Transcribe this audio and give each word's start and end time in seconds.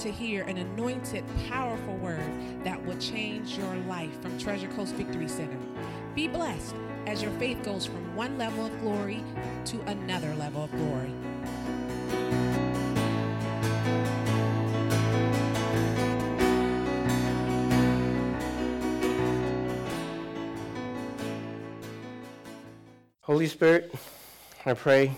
to 0.00 0.10
hear 0.10 0.44
an 0.44 0.56
anointed, 0.56 1.22
powerful 1.50 1.94
word 1.98 2.22
that 2.64 2.82
will 2.86 2.96
change 2.96 3.58
your 3.58 3.74
life 3.86 4.18
from 4.22 4.38
Treasure 4.38 4.68
Coast 4.68 4.94
Victory 4.94 5.28
Center. 5.28 5.58
Be 6.14 6.26
blessed 6.26 6.74
as 7.06 7.20
your 7.20 7.32
faith 7.32 7.62
goes 7.62 7.84
from 7.84 8.16
one 8.16 8.38
level 8.38 8.64
of 8.64 8.80
glory 8.80 9.22
to 9.66 9.78
another 9.82 10.34
level 10.36 10.64
of 10.64 10.70
glory. 10.70 11.12
Holy 23.20 23.46
Spirit, 23.46 23.94
I 24.64 24.72
pray 24.72 25.12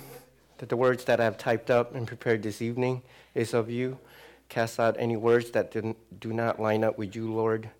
that 0.58 0.68
the 0.68 0.76
words 0.76 1.04
that 1.04 1.20
I 1.20 1.24
have 1.24 1.38
typed 1.38 1.70
up 1.70 1.94
and 1.94 2.04
prepared 2.04 2.42
this 2.42 2.60
evening 2.60 3.02
is 3.32 3.54
of 3.54 3.70
you. 3.70 3.96
Cast 4.52 4.78
out 4.78 4.96
any 4.98 5.16
words 5.16 5.50
that 5.52 5.72
do 5.72 6.32
not 6.34 6.60
line 6.60 6.84
up 6.84 6.98
with 6.98 7.16
you, 7.16 7.32
Lord. 7.32 7.70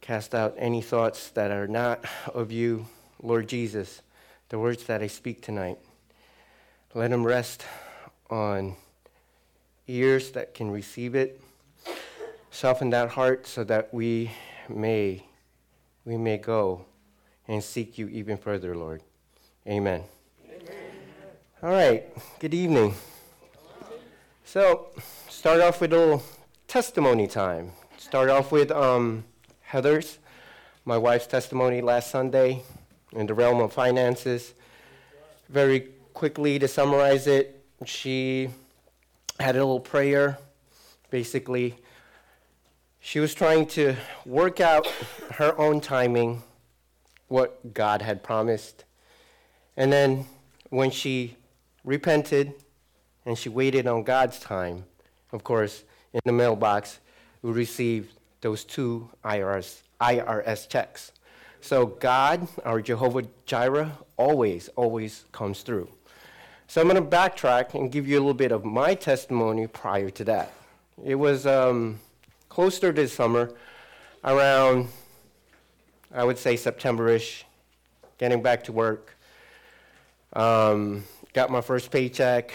Cast 0.00 0.34
out 0.34 0.54
any 0.56 0.80
thoughts 0.80 1.28
that 1.32 1.50
are 1.50 1.68
not 1.68 2.02
of 2.32 2.50
you, 2.50 2.86
Lord 3.22 3.50
Jesus. 3.50 4.00
The 4.48 4.58
words 4.58 4.84
that 4.84 5.02
I 5.02 5.08
speak 5.08 5.42
tonight, 5.42 5.78
let 6.94 7.10
them 7.10 7.22
rest 7.22 7.66
on 8.30 8.76
ears 9.88 10.30
that 10.30 10.54
can 10.54 10.70
receive 10.70 11.14
it. 11.14 11.38
Soften 12.50 12.88
that 12.88 13.10
heart 13.10 13.46
so 13.46 13.62
that 13.64 13.92
we 13.92 14.30
may 14.70 15.26
we 16.06 16.16
may 16.16 16.38
go 16.38 16.86
and 17.46 17.62
seek 17.62 17.98
you 17.98 18.08
even 18.08 18.38
further, 18.38 18.74
Lord. 18.74 19.02
Amen. 19.66 20.04
Amen. 20.46 20.74
All 21.62 21.70
right. 21.70 22.04
Good 22.38 22.54
evening. 22.54 22.94
So, 24.52 24.88
start 25.28 25.60
off 25.60 25.80
with 25.80 25.92
a 25.92 25.96
little 25.96 26.24
testimony 26.66 27.28
time. 27.28 27.70
Start 27.98 28.30
off 28.30 28.50
with 28.50 28.72
um, 28.72 29.22
Heather's, 29.62 30.18
my 30.84 30.98
wife's 30.98 31.28
testimony 31.28 31.80
last 31.80 32.10
Sunday 32.10 32.64
in 33.12 33.28
the 33.28 33.34
realm 33.34 33.60
of 33.60 33.72
finances. 33.72 34.54
Very 35.48 35.90
quickly 36.14 36.58
to 36.58 36.66
summarize 36.66 37.28
it, 37.28 37.64
she 37.86 38.50
had 39.38 39.54
a 39.54 39.60
little 39.60 39.78
prayer. 39.78 40.36
Basically, 41.10 41.76
she 42.98 43.20
was 43.20 43.34
trying 43.34 43.66
to 43.66 43.94
work 44.26 44.60
out 44.60 44.84
her 45.34 45.56
own 45.60 45.80
timing, 45.80 46.42
what 47.28 47.72
God 47.72 48.02
had 48.02 48.24
promised. 48.24 48.82
And 49.76 49.92
then 49.92 50.26
when 50.70 50.90
she 50.90 51.36
repented 51.84 52.54
and 53.30 53.38
she 53.38 53.48
waited 53.48 53.86
on 53.86 54.02
God's 54.02 54.40
time, 54.40 54.84
of 55.30 55.44
course, 55.44 55.84
in 56.12 56.20
the 56.24 56.32
mailbox, 56.32 56.98
we 57.42 57.52
received 57.52 58.18
those 58.40 58.64
two 58.64 59.08
IRS, 59.24 59.82
IRS 60.00 60.68
checks. 60.68 61.12
So 61.60 61.86
God, 61.86 62.48
our 62.64 62.82
Jehovah 62.82 63.22
Jireh, 63.46 63.92
always, 64.16 64.66
always 64.74 65.26
comes 65.30 65.62
through. 65.62 65.88
So 66.66 66.80
I'm 66.80 66.88
going 66.88 67.00
to 67.00 67.08
backtrack 67.08 67.74
and 67.74 67.92
give 67.92 68.08
you 68.08 68.16
a 68.16 68.18
little 68.18 68.34
bit 68.34 68.50
of 68.50 68.64
my 68.64 68.96
testimony 68.96 69.68
prior 69.68 70.10
to 70.10 70.24
that. 70.24 70.52
It 71.04 71.14
was 71.14 71.46
um, 71.46 72.00
closer 72.48 72.90
this 72.90 73.12
summer, 73.12 73.54
around, 74.24 74.88
I 76.12 76.24
would 76.24 76.36
say 76.36 76.56
September-ish, 76.56 77.44
getting 78.18 78.42
back 78.42 78.64
to 78.64 78.72
work. 78.72 79.16
Um, 80.32 81.04
got 81.32 81.48
my 81.48 81.60
first 81.60 81.92
paycheck, 81.92 82.52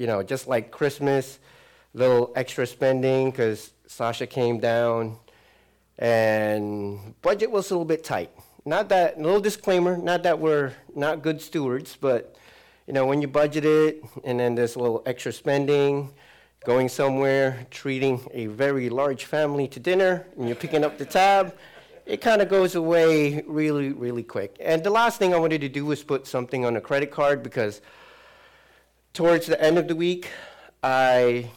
you 0.00 0.06
know, 0.06 0.22
just 0.22 0.48
like 0.48 0.70
Christmas, 0.70 1.38
little 1.92 2.32
extra 2.34 2.66
spending 2.66 3.30
because 3.30 3.72
Sasha 3.86 4.26
came 4.26 4.58
down 4.58 5.18
and 5.98 7.14
budget 7.20 7.50
was 7.50 7.70
a 7.70 7.74
little 7.74 7.84
bit 7.84 8.02
tight. 8.02 8.30
Not 8.64 8.88
that, 8.88 9.18
a 9.18 9.20
little 9.20 9.40
disclaimer, 9.42 9.98
not 9.98 10.22
that 10.22 10.38
we're 10.38 10.72
not 10.94 11.22
good 11.22 11.42
stewards, 11.42 11.98
but 12.00 12.34
you 12.86 12.94
know, 12.94 13.04
when 13.04 13.20
you 13.20 13.28
budget 13.28 13.66
it 13.66 14.02
and 14.24 14.40
then 14.40 14.54
there's 14.54 14.76
a 14.76 14.78
little 14.78 15.02
extra 15.04 15.34
spending, 15.34 16.08
going 16.64 16.88
somewhere, 16.88 17.66
treating 17.70 18.26
a 18.32 18.46
very 18.46 18.88
large 18.88 19.26
family 19.26 19.68
to 19.68 19.78
dinner, 19.78 20.26
and 20.38 20.48
you're 20.48 20.56
picking 20.56 20.82
up 20.82 20.96
the 20.96 21.04
tab, 21.04 21.54
it 22.06 22.22
kind 22.22 22.40
of 22.40 22.48
goes 22.48 22.74
away 22.74 23.42
really, 23.46 23.92
really 23.92 24.22
quick. 24.22 24.56
And 24.60 24.82
the 24.82 24.90
last 24.90 25.18
thing 25.18 25.34
I 25.34 25.38
wanted 25.38 25.60
to 25.60 25.68
do 25.68 25.84
was 25.84 26.02
put 26.02 26.26
something 26.26 26.64
on 26.64 26.76
a 26.76 26.80
credit 26.80 27.10
card 27.10 27.42
because 27.42 27.82
towards 29.12 29.46
the 29.46 29.60
end 29.62 29.78
of 29.78 29.88
the 29.88 29.96
week, 29.96 30.28
I, 30.82 31.50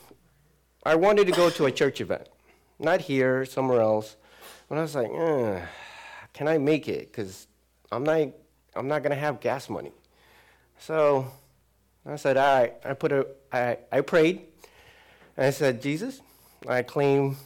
I 0.83 0.95
wanted 0.95 1.27
to 1.27 1.33
go 1.33 1.49
to 1.49 1.65
a 1.65 1.71
church 1.79 2.01
event. 2.01 2.27
Not 2.79 3.01
here, 3.01 3.45
somewhere 3.45 3.81
else. 3.81 4.15
But 4.67 4.77
I 4.77 4.81
was 4.81 4.95
like, 4.95 5.11
eh, 5.11 5.61
can 6.33 6.47
I 6.47 6.57
make 6.57 6.87
it? 6.87 7.11
Because 7.11 7.47
I'm 7.91 8.03
not, 8.03 8.29
I'm 8.75 8.87
not 8.87 9.03
going 9.03 9.11
to 9.11 9.19
have 9.19 9.39
gas 9.39 9.69
money. 9.69 9.91
So 10.79 11.27
I 12.05 12.15
said, 12.15 12.37
all 12.37 12.59
right. 12.59 12.73
I, 12.83 12.93
put 12.93 13.11
a, 13.11 13.27
I, 13.51 13.77
I 13.91 14.01
prayed. 14.01 14.41
And 15.37 15.47
I 15.47 15.49
said, 15.51 15.81
Jesus, 15.81 16.21
I 16.67 16.81
claim, 16.81 17.37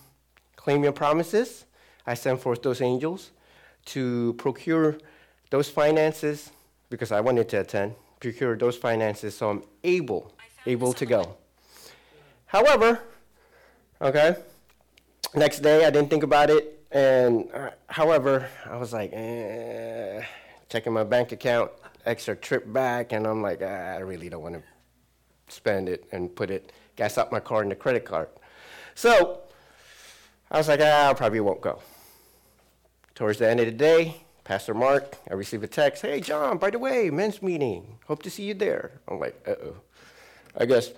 claim 0.55 0.83
your 0.83 0.93
promises. 0.93 1.65
I 2.05 2.13
sent 2.13 2.41
forth 2.41 2.61
those 2.61 2.81
angels 2.81 3.31
to 3.87 4.33
procure 4.37 4.97
those 5.49 5.69
finances 5.69 6.51
because 6.89 7.11
I 7.11 7.21
wanted 7.21 7.49
to 7.49 7.61
attend, 7.61 7.95
procure 8.19 8.57
those 8.57 8.75
finances 8.77 9.35
so 9.35 9.49
I'm 9.49 9.63
able, 9.83 10.33
able 10.65 10.93
to 10.93 11.05
go. 11.05 11.37
However, 12.45 13.01
okay, 14.01 14.35
next 15.35 15.59
day 15.59 15.85
I 15.85 15.89
didn't 15.89 16.09
think 16.09 16.23
about 16.23 16.49
it, 16.49 16.85
and 16.91 17.49
uh, 17.53 17.71
however, 17.87 18.49
I 18.65 18.77
was 18.77 18.93
like, 18.93 19.11
eh, 19.13 20.23
checking 20.69 20.93
my 20.93 21.03
bank 21.03 21.31
account, 21.31 21.71
extra 22.05 22.35
trip 22.35 22.71
back, 22.71 23.11
and 23.11 23.27
I'm 23.27 23.41
like, 23.41 23.61
ah, 23.61 23.95
I 23.95 23.99
really 23.99 24.29
don't 24.29 24.41
want 24.41 24.55
to 24.55 24.63
spend 25.53 25.89
it 25.89 26.05
and 26.11 26.33
put 26.33 26.49
it, 26.49 26.71
gas 26.95 27.17
up 27.17 27.31
my 27.31 27.39
car 27.39 27.63
in 27.63 27.69
the 27.69 27.75
credit 27.75 28.05
card. 28.05 28.29
So 28.95 29.41
I 30.49 30.57
was 30.57 30.67
like, 30.67 30.79
ah, 30.81 31.09
I 31.09 31.13
probably 31.13 31.41
won't 31.41 31.61
go. 31.61 31.81
Towards 33.15 33.39
the 33.39 33.49
end 33.49 33.59
of 33.59 33.65
the 33.65 33.71
day, 33.71 34.21
Pastor 34.47 34.73
Mark, 34.73 35.17
I 35.29 35.33
received 35.33 35.65
a 35.65 35.67
text, 35.67 36.03
hey, 36.03 36.21
John, 36.21 36.57
by 36.57 36.69
the 36.69 36.79
way, 36.79 37.09
men's 37.09 37.41
meeting. 37.41 37.99
Hope 38.05 38.23
to 38.23 38.29
see 38.29 38.43
you 38.43 38.53
there. 38.53 38.93
I'm 39.05 39.19
like, 39.19 39.35
uh 39.45 39.55
oh. 39.61 39.75
I 40.55 40.65
guess 40.65 40.91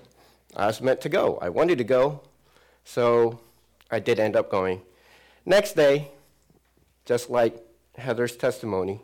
I 0.55 0.67
was 0.67 0.81
meant 0.81 1.01
to 1.01 1.09
go. 1.09 1.39
I 1.41 1.49
wanted 1.49 1.79
to 1.79 1.83
go, 1.83 2.21
so 2.85 3.39
I 3.89 3.97
did 4.01 4.19
end 4.19 4.35
up 4.35 4.51
going. 4.51 4.83
Next 5.47 5.73
day, 5.73 6.11
just 7.05 7.31
like 7.31 7.57
Heather's 7.97 8.35
testimony, 8.35 9.01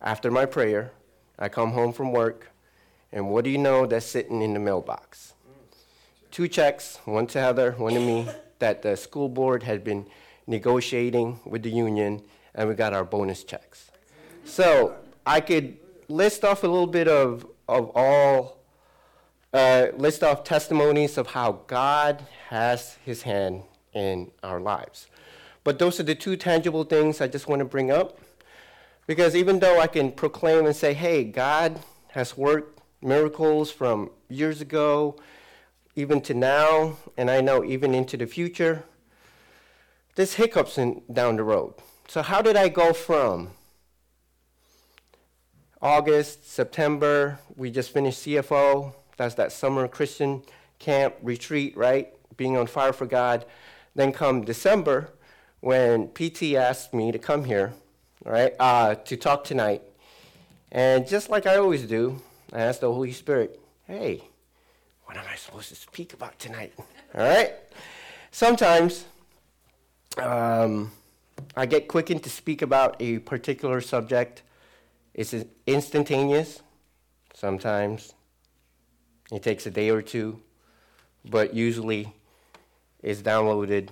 after 0.00 0.30
my 0.30 0.46
prayer, 0.46 0.92
I 1.38 1.50
come 1.50 1.72
home 1.72 1.92
from 1.92 2.12
work, 2.12 2.48
and 3.12 3.28
what 3.28 3.44
do 3.44 3.50
you 3.50 3.58
know 3.58 3.84
that's 3.84 4.06
sitting 4.06 4.40
in 4.40 4.54
the 4.54 4.58
mailbox? 4.58 5.34
Two 6.30 6.48
checks, 6.48 6.98
one 7.04 7.26
to 7.26 7.40
Heather, 7.42 7.72
one 7.72 7.92
to 7.92 8.00
me, 8.00 8.26
that 8.58 8.80
the 8.80 8.96
school 8.96 9.28
board 9.28 9.64
had 9.64 9.84
been 9.84 10.06
negotiating 10.46 11.40
with 11.44 11.62
the 11.62 11.70
union 11.70 12.22
and 12.54 12.68
we 12.68 12.74
got 12.74 12.92
our 12.92 13.04
bonus 13.04 13.44
checks. 13.44 13.90
So 14.44 14.96
I 15.24 15.40
could 15.40 15.78
list 16.08 16.44
off 16.44 16.64
a 16.64 16.66
little 16.66 16.86
bit 16.86 17.08
of, 17.08 17.46
of 17.68 17.90
all, 17.94 18.58
uh, 19.52 19.86
list 19.96 20.22
off 20.22 20.44
testimonies 20.44 21.16
of 21.16 21.28
how 21.28 21.60
God 21.66 22.24
has 22.48 22.96
his 23.04 23.22
hand 23.22 23.62
in 23.92 24.30
our 24.42 24.60
lives. 24.60 25.06
But 25.64 25.78
those 25.78 26.00
are 26.00 26.04
the 26.04 26.14
two 26.14 26.36
tangible 26.36 26.84
things 26.84 27.20
I 27.20 27.28
just 27.28 27.46
want 27.46 27.60
to 27.60 27.64
bring 27.64 27.90
up. 27.90 28.18
Because 29.06 29.34
even 29.34 29.58
though 29.58 29.80
I 29.80 29.86
can 29.86 30.12
proclaim 30.12 30.66
and 30.66 30.74
say, 30.74 30.94
hey, 30.94 31.24
God 31.24 31.80
has 32.08 32.36
worked 32.36 32.80
miracles 33.02 33.70
from 33.70 34.10
years 34.28 34.60
ago, 34.60 35.16
even 35.96 36.20
to 36.22 36.34
now, 36.34 36.96
and 37.16 37.30
I 37.30 37.40
know 37.40 37.64
even 37.64 37.94
into 37.94 38.16
the 38.16 38.26
future, 38.26 38.84
there's 40.14 40.34
hiccups 40.34 40.78
in, 40.78 41.02
down 41.12 41.36
the 41.36 41.42
road. 41.42 41.74
So, 42.12 42.20
how 42.20 42.42
did 42.42 42.56
I 42.56 42.68
go 42.68 42.92
from 42.92 43.52
August, 45.80 46.46
September? 46.46 47.38
We 47.56 47.70
just 47.70 47.90
finished 47.90 48.26
CFO. 48.26 48.92
That's 49.16 49.34
that 49.36 49.50
summer 49.50 49.88
Christian 49.88 50.42
camp 50.78 51.14
retreat, 51.22 51.74
right? 51.74 52.12
Being 52.36 52.58
on 52.58 52.66
fire 52.66 52.92
for 52.92 53.06
God. 53.06 53.46
Then 53.94 54.12
come 54.12 54.44
December, 54.44 55.08
when 55.60 56.08
PT 56.08 56.52
asked 56.52 56.92
me 56.92 57.12
to 57.12 57.18
come 57.18 57.44
here, 57.44 57.72
right, 58.26 58.52
uh, 58.60 58.96
to 58.96 59.16
talk 59.16 59.44
tonight. 59.44 59.80
And 60.70 61.08
just 61.08 61.30
like 61.30 61.46
I 61.46 61.56
always 61.56 61.86
do, 61.86 62.20
I 62.52 62.60
asked 62.60 62.82
the 62.82 62.92
Holy 62.92 63.12
Spirit, 63.12 63.58
hey, 63.86 64.22
what 65.06 65.16
am 65.16 65.24
I 65.32 65.36
supposed 65.36 65.70
to 65.70 65.76
speak 65.76 66.12
about 66.12 66.38
tonight? 66.38 66.74
All 67.14 67.24
right? 67.24 67.54
Sometimes, 68.30 69.06
um, 70.18 70.92
I 71.56 71.66
get 71.66 71.88
quickened 71.88 72.22
to 72.24 72.30
speak 72.30 72.62
about 72.62 72.96
a 73.00 73.18
particular 73.20 73.80
subject. 73.80 74.42
It's 75.14 75.34
instantaneous. 75.66 76.62
Sometimes 77.34 78.14
it 79.30 79.42
takes 79.42 79.66
a 79.66 79.70
day 79.70 79.90
or 79.90 80.02
two, 80.02 80.40
but 81.24 81.54
usually 81.54 82.14
it's 83.02 83.22
downloaded, 83.22 83.88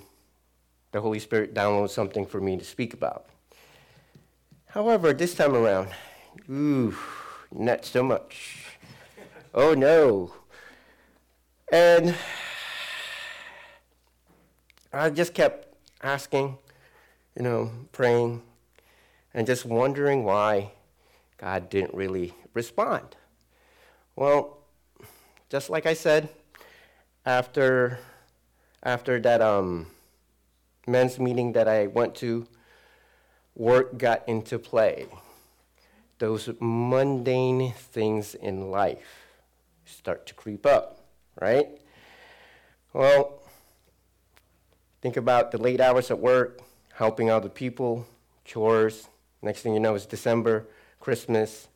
the 0.92 1.00
Holy 1.00 1.18
Spirit 1.18 1.54
downloads 1.54 1.90
something 1.90 2.26
for 2.26 2.40
me 2.40 2.56
to 2.56 2.64
speak 2.64 2.94
about. 2.94 3.26
However, 4.66 5.12
this 5.12 5.34
time 5.34 5.54
around, 5.54 5.88
ooh, 6.48 6.96
not 7.50 7.84
so 7.84 8.02
much. 8.02 8.66
Oh 9.52 9.74
no. 9.74 10.32
And 11.72 12.14
I 14.92 15.10
just 15.10 15.34
kept 15.34 15.74
asking, 16.02 16.56
you 17.40 17.44
know, 17.44 17.70
praying, 17.90 18.42
and 19.32 19.46
just 19.46 19.64
wondering 19.64 20.24
why 20.24 20.72
God 21.38 21.70
didn't 21.70 21.94
really 21.94 22.34
respond. 22.52 23.16
Well, 24.14 24.58
just 25.48 25.70
like 25.70 25.86
I 25.86 25.94
said, 25.94 26.28
after 27.24 27.98
after 28.82 29.18
that 29.20 29.40
um, 29.40 29.86
men's 30.86 31.18
meeting 31.18 31.54
that 31.54 31.66
I 31.66 31.86
went 31.86 32.14
to, 32.16 32.46
work 33.54 33.96
got 33.96 34.28
into 34.28 34.58
play. 34.58 35.06
Those 36.18 36.50
mundane 36.60 37.72
things 37.72 38.34
in 38.34 38.70
life 38.70 39.24
start 39.86 40.26
to 40.26 40.34
creep 40.34 40.66
up, 40.66 41.06
right? 41.40 41.68
Well, 42.92 43.40
think 45.00 45.16
about 45.16 45.52
the 45.52 45.56
late 45.56 45.80
hours 45.80 46.10
at 46.10 46.18
work, 46.18 46.60
helping 47.00 47.30
other 47.30 47.48
people, 47.48 48.06
chores. 48.44 49.08
Next 49.40 49.62
thing 49.62 49.72
you 49.72 49.80
know, 49.80 49.94
it's 49.94 50.04
December, 50.04 50.66
Christmas, 51.00 51.66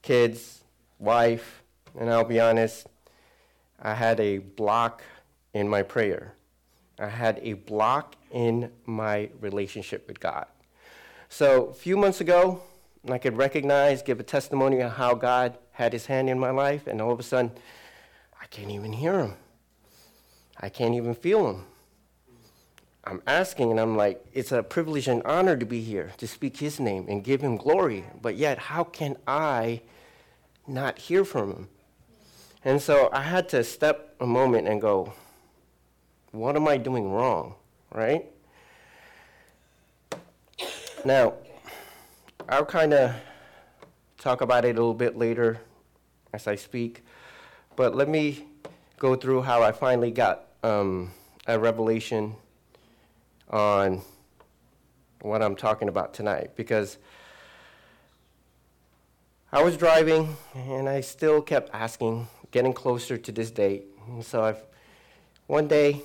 kids, 0.00 0.62
wife, 1.00 1.64
and 1.98 2.08
I'll 2.08 2.22
be 2.22 2.38
honest, 2.38 2.86
I 3.82 3.94
had 3.94 4.20
a 4.20 4.38
block 4.38 5.02
in 5.54 5.68
my 5.68 5.82
prayer. 5.82 6.34
I 7.00 7.08
had 7.08 7.40
a 7.42 7.54
block 7.54 8.14
in 8.30 8.70
my 8.86 9.28
relationship 9.40 10.06
with 10.06 10.20
God. 10.20 10.46
So 11.28 11.64
a 11.64 11.74
few 11.74 11.96
months 11.96 12.20
ago, 12.20 12.62
I 13.10 13.18
could 13.18 13.36
recognize, 13.36 14.02
give 14.02 14.20
a 14.20 14.22
testimony 14.22 14.78
of 14.82 14.92
how 14.92 15.14
God 15.14 15.58
had 15.72 15.92
his 15.92 16.06
hand 16.06 16.30
in 16.30 16.38
my 16.38 16.50
life, 16.50 16.86
and 16.86 17.02
all 17.02 17.10
of 17.10 17.18
a 17.18 17.24
sudden, 17.24 17.50
I 18.40 18.46
can't 18.46 18.70
even 18.70 18.92
hear 18.92 19.18
him. 19.18 19.34
I 20.56 20.68
can't 20.68 20.94
even 20.94 21.16
feel 21.16 21.50
him. 21.50 21.64
I'm 23.08 23.22
asking, 23.26 23.70
and 23.70 23.80
I'm 23.80 23.96
like, 23.96 24.22
it's 24.34 24.52
a 24.52 24.62
privilege 24.62 25.08
and 25.08 25.22
honor 25.22 25.56
to 25.56 25.64
be 25.64 25.80
here 25.80 26.12
to 26.18 26.28
speak 26.28 26.58
his 26.58 26.78
name 26.78 27.06
and 27.08 27.24
give 27.24 27.40
him 27.40 27.56
glory. 27.56 28.04
But 28.20 28.36
yet, 28.36 28.58
how 28.58 28.84
can 28.84 29.16
I 29.26 29.80
not 30.66 30.98
hear 30.98 31.24
from 31.24 31.50
him? 31.52 31.68
And 32.66 32.82
so 32.82 33.08
I 33.10 33.22
had 33.22 33.48
to 33.50 33.64
step 33.64 34.14
a 34.20 34.26
moment 34.26 34.68
and 34.68 34.78
go, 34.78 35.14
what 36.32 36.54
am 36.54 36.68
I 36.68 36.76
doing 36.76 37.10
wrong? 37.10 37.54
Right? 37.94 38.26
Now, 41.02 41.32
I'll 42.46 42.66
kind 42.66 42.92
of 42.92 43.14
talk 44.18 44.42
about 44.42 44.66
it 44.66 44.76
a 44.76 44.78
little 44.78 44.92
bit 44.92 45.16
later 45.16 45.62
as 46.34 46.46
I 46.46 46.56
speak, 46.56 47.02
but 47.74 47.94
let 47.94 48.10
me 48.10 48.44
go 48.98 49.16
through 49.16 49.42
how 49.42 49.62
I 49.62 49.72
finally 49.72 50.10
got 50.10 50.48
um, 50.62 51.12
a 51.46 51.58
revelation 51.58 52.34
on 53.50 54.02
what 55.20 55.42
I'm 55.42 55.56
talking 55.56 55.88
about 55.88 56.14
tonight 56.14 56.50
because 56.56 56.98
I 59.50 59.62
was 59.62 59.76
driving 59.76 60.36
and 60.54 60.88
I 60.88 61.00
still 61.00 61.40
kept 61.40 61.70
asking, 61.72 62.28
getting 62.50 62.72
closer 62.72 63.16
to 63.16 63.32
this 63.32 63.50
date. 63.50 63.84
And 64.08 64.24
so 64.24 64.44
I've, 64.44 64.62
one 65.46 65.66
day 65.68 66.02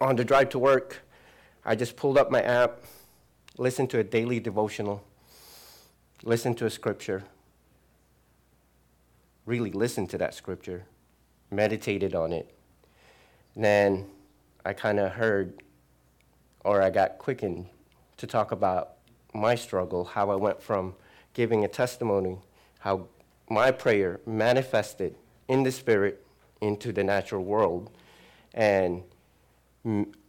on 0.00 0.16
the 0.16 0.24
drive 0.24 0.50
to 0.50 0.58
work, 0.58 0.98
I 1.64 1.74
just 1.74 1.96
pulled 1.96 2.18
up 2.18 2.30
my 2.30 2.42
app 2.42 2.80
listened 3.58 3.90
to 3.90 3.98
a 3.98 4.04
daily 4.04 4.38
devotional, 4.38 5.04
listened 6.22 6.56
to 6.58 6.66
a 6.66 6.70
scripture, 6.70 7.24
really 9.46 9.72
listened 9.72 10.08
to 10.10 10.18
that 10.18 10.32
scripture, 10.32 10.84
meditated 11.50 12.14
on 12.14 12.32
it. 12.32 12.54
And 13.54 13.64
then 13.64 14.06
I 14.64 14.72
kind 14.72 15.00
of 15.00 15.12
heard, 15.12 15.60
or 16.68 16.82
I 16.82 16.90
got 16.90 17.16
quickened 17.16 17.64
to 18.18 18.26
talk 18.26 18.52
about 18.52 18.96
my 19.32 19.54
struggle, 19.54 20.04
how 20.04 20.30
I 20.30 20.34
went 20.34 20.62
from 20.62 20.94
giving 21.32 21.64
a 21.64 21.68
testimony, 21.68 22.40
how 22.80 23.06
my 23.48 23.70
prayer 23.70 24.20
manifested 24.26 25.14
in 25.48 25.62
the 25.62 25.72
spirit 25.72 26.26
into 26.60 26.92
the 26.92 27.02
natural 27.02 27.42
world, 27.42 27.90
and 28.52 29.02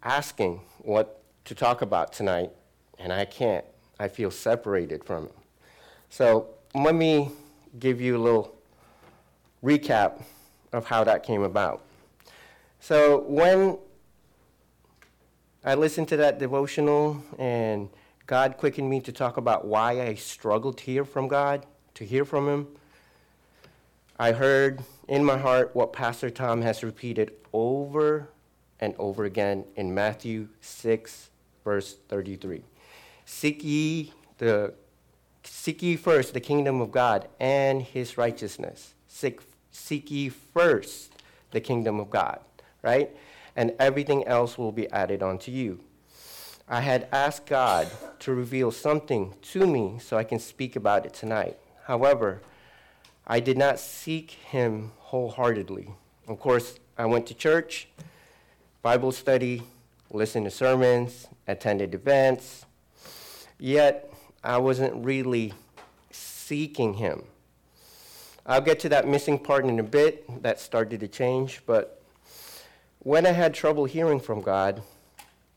asking 0.01 0.61
what 0.77 1.21
to 1.43 1.53
talk 1.53 1.81
about 1.81 2.13
tonight 2.13 2.51
and 2.97 3.11
I 3.11 3.25
can't. 3.25 3.65
I 3.99 4.07
feel 4.07 4.31
separated 4.31 5.03
from 5.03 5.23
him. 5.23 5.33
So 6.09 6.47
let 6.73 6.95
me 6.95 7.31
give 7.79 7.99
you 7.99 8.15
a 8.15 8.21
little 8.21 8.55
recap 9.61 10.23
of 10.71 10.85
how 10.85 11.03
that 11.03 11.23
came 11.23 11.43
about. 11.43 11.81
So 12.79 13.25
when 13.27 13.77
I 15.63 15.75
listened 15.75 16.07
to 16.09 16.17
that 16.17 16.39
devotional 16.39 17.21
and 17.37 17.89
God 18.25 18.55
quickened 18.57 18.89
me 18.89 19.01
to 19.01 19.11
talk 19.11 19.35
about 19.35 19.65
why 19.65 20.01
I 20.01 20.13
struggled 20.13 20.77
to 20.77 20.83
hear 20.85 21.03
from 21.03 21.27
God, 21.27 21.65
to 21.95 22.05
hear 22.05 22.23
from 22.23 22.47
Him, 22.47 22.67
I 24.17 24.33
heard 24.33 24.83
in 25.07 25.23
my 25.23 25.37
heart 25.37 25.71
what 25.73 25.93
Pastor 25.93 26.29
Tom 26.29 26.61
has 26.61 26.83
repeated 26.83 27.31
over 27.51 28.29
and 28.79 28.93
over 28.99 29.25
again 29.25 29.65
in 29.75 29.93
Matthew 29.93 30.47
6, 30.61 31.29
verse 31.63 31.95
33. 32.07 32.63
Seek 33.25 33.63
ye 33.63 34.13
the 34.37 34.73
seek 35.43 35.81
ye 35.81 35.95
first 35.95 36.33
the 36.33 36.39
kingdom 36.39 36.79
of 36.79 36.91
God 36.91 37.27
and 37.39 37.81
his 37.81 38.17
righteousness. 38.17 38.93
Seek, 39.07 39.41
seek 39.71 40.11
ye 40.11 40.29
first 40.29 41.13
the 41.51 41.61
kingdom 41.61 41.99
of 41.99 42.09
God, 42.09 42.39
right? 42.81 43.15
And 43.55 43.73
everything 43.79 44.25
else 44.25 44.57
will 44.57 44.71
be 44.71 44.89
added 44.91 45.23
unto 45.23 45.51
you. 45.51 45.79
I 46.67 46.81
had 46.81 47.07
asked 47.11 47.45
God 47.47 47.87
to 48.19 48.33
reveal 48.33 48.71
something 48.71 49.33
to 49.41 49.65
me 49.65 49.99
so 49.99 50.17
I 50.17 50.23
can 50.23 50.39
speak 50.39 50.75
about 50.75 51.05
it 51.05 51.13
tonight. 51.13 51.57
However, 51.85 52.41
I 53.25 53.39
did 53.39 53.57
not 53.57 53.79
seek 53.79 54.31
him 54.31 54.91
wholeheartedly. 54.97 55.89
Of 56.27 56.39
course, 56.39 56.75
I 56.97 57.05
went 57.05 57.25
to 57.27 57.33
church, 57.33 57.87
Bible 58.83 59.11
study, 59.11 59.63
listened 60.11 60.45
to 60.45 60.51
sermons, 60.51 61.27
attended 61.47 61.95
events, 61.95 62.65
yet 63.57 64.13
I 64.43 64.57
wasn't 64.57 65.05
really 65.05 65.53
seeking 66.11 66.95
Him. 66.95 67.23
I'll 68.45 68.61
get 68.61 68.79
to 68.81 68.89
that 68.89 69.07
missing 69.07 69.37
part 69.37 69.65
in 69.65 69.79
a 69.79 69.83
bit. 69.83 70.43
That 70.43 70.59
started 70.59 70.99
to 71.01 71.07
change, 71.07 71.61
but 71.65 71.98
when 72.99 73.25
I 73.25 73.31
had 73.31 73.53
trouble 73.53 73.85
hearing 73.85 74.19
from 74.19 74.41
God, 74.41 74.81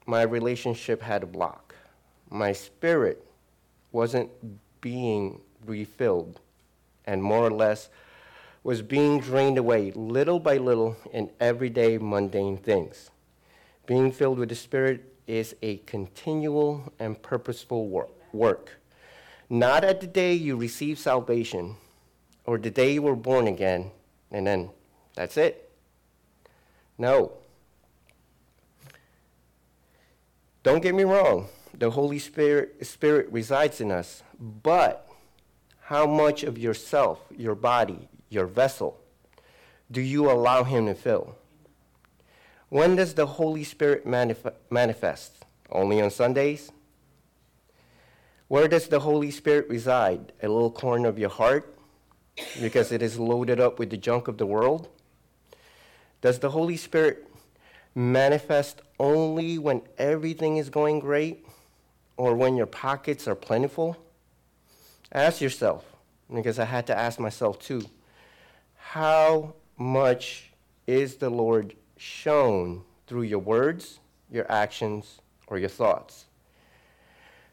my 0.07 0.23
relationship 0.23 1.03
had 1.03 1.23
a 1.23 1.27
block. 1.27 1.75
My 2.31 2.53
spirit 2.53 3.27
wasn't 3.91 4.31
being 4.81 5.41
refilled, 5.67 6.41
and 7.05 7.23
more 7.23 7.47
or 7.47 7.51
less 7.51 7.89
was 8.65 8.81
being 8.81 9.21
drained 9.21 9.59
away 9.59 9.91
little 9.93 10.39
by 10.39 10.57
little 10.57 10.97
in 11.13 11.31
everyday 11.41 11.99
mundane 11.99 12.57
things. 12.57 13.11
Being 13.87 14.13
filled 14.13 14.39
with 14.39 14.49
the 14.49 14.55
Spirit 14.55 15.13
is 15.27 15.57
a 15.63 15.79
continual 15.79 16.93
and 17.01 17.21
purposeful 17.21 17.89
work. 18.33 18.71
Not 19.51 19.85
at 19.85 20.01
the 20.01 20.07
day 20.07 20.35
you 20.35 20.57
receive 20.57 20.99
salvation 20.99 21.77
or 22.45 22.59
the 22.59 22.71
day 22.71 22.95
you 22.95 23.03
were 23.03 23.17
born 23.17 23.49
again, 23.49 23.91
and 24.31 24.47
then 24.47 24.71
that's 25.15 25.37
it. 25.37 25.72
No. 26.99 27.33
Don't 30.63 30.83
get 30.83 30.95
me 30.95 31.03
wrong, 31.03 31.49
the 31.77 31.91
Holy 31.91 32.19
Spirit, 32.19 32.87
Spirit 32.87 33.29
resides 33.33 33.81
in 33.81 33.91
us, 33.91 34.23
but 34.39 35.09
how 35.81 36.07
much 36.07 36.45
of 36.45 36.57
yourself, 36.57 37.21
your 37.37 37.55
body, 37.57 38.09
your 38.29 38.47
vessel, 38.47 39.01
do 39.91 40.01
you 40.01 40.31
allow 40.31 40.63
Him 40.65 40.87
to 40.87 40.95
fill? 40.95 41.37
When 42.69 42.97
does 42.97 43.15
the 43.15 43.27
Holy 43.27 43.65
Spirit 43.65 44.07
manif- 44.07 44.55
manifest? 44.71 45.45
Only 45.71 46.01
on 46.01 46.11
Sundays? 46.11 46.71
Where 48.49 48.69
does 48.69 48.89
the 48.89 49.01
Holy 49.01 49.31
Spirit 49.31 49.69
reside? 49.69 50.33
A 50.43 50.49
little 50.49 50.71
corner 50.71 51.09
of 51.09 51.19
your 51.19 51.31
heart? 51.31 51.77
Because 52.61 52.93
it 52.93 53.03
is 53.03 53.19
loaded 53.19 53.61
up 53.61 53.79
with 53.79 53.91
the 53.91 53.97
junk 53.97 54.29
of 54.29 54.39
the 54.39 54.47
world? 54.47 54.89
Does 56.23 56.39
the 56.39 56.51
Holy 56.51 56.77
Spirit 56.79 57.29
manifest 57.95 58.81
only 58.99 59.59
when 59.59 59.83
everything 59.99 60.57
is 60.57 60.71
going 60.71 61.01
great 61.01 61.45
or 62.17 62.35
when 62.35 62.57
your 62.57 62.67
pockets 62.67 63.29
are 63.29 63.35
plentiful? 63.35 63.97
Ask 65.13 65.43
yourself, 65.43 65.85
because 66.33 66.59
I 66.59 66.65
had 66.65 66.87
to 66.87 66.97
ask 66.97 67.21
myself 67.21 67.59
too, 67.59 67.83
how 68.77 69.55
much 69.77 70.53
is 70.87 71.17
the 71.17 71.29
Lord 71.29 71.75
shown 71.97 72.83
through 73.07 73.23
your 73.23 73.39
words, 73.41 73.99
your 74.31 74.51
actions, 74.51 75.21
or 75.49 75.59
your 75.59 75.69
thoughts. 75.69 76.27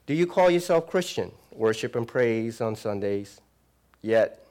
Do 0.06 0.14
you 0.14 0.26
call 0.26 0.50
yourself 0.50 0.88
Christian, 0.88 1.32
worship 1.52 1.96
and 1.96 2.08
praise 2.08 2.62
on 2.62 2.76
Sundays, 2.76 3.42
yet 4.02 4.46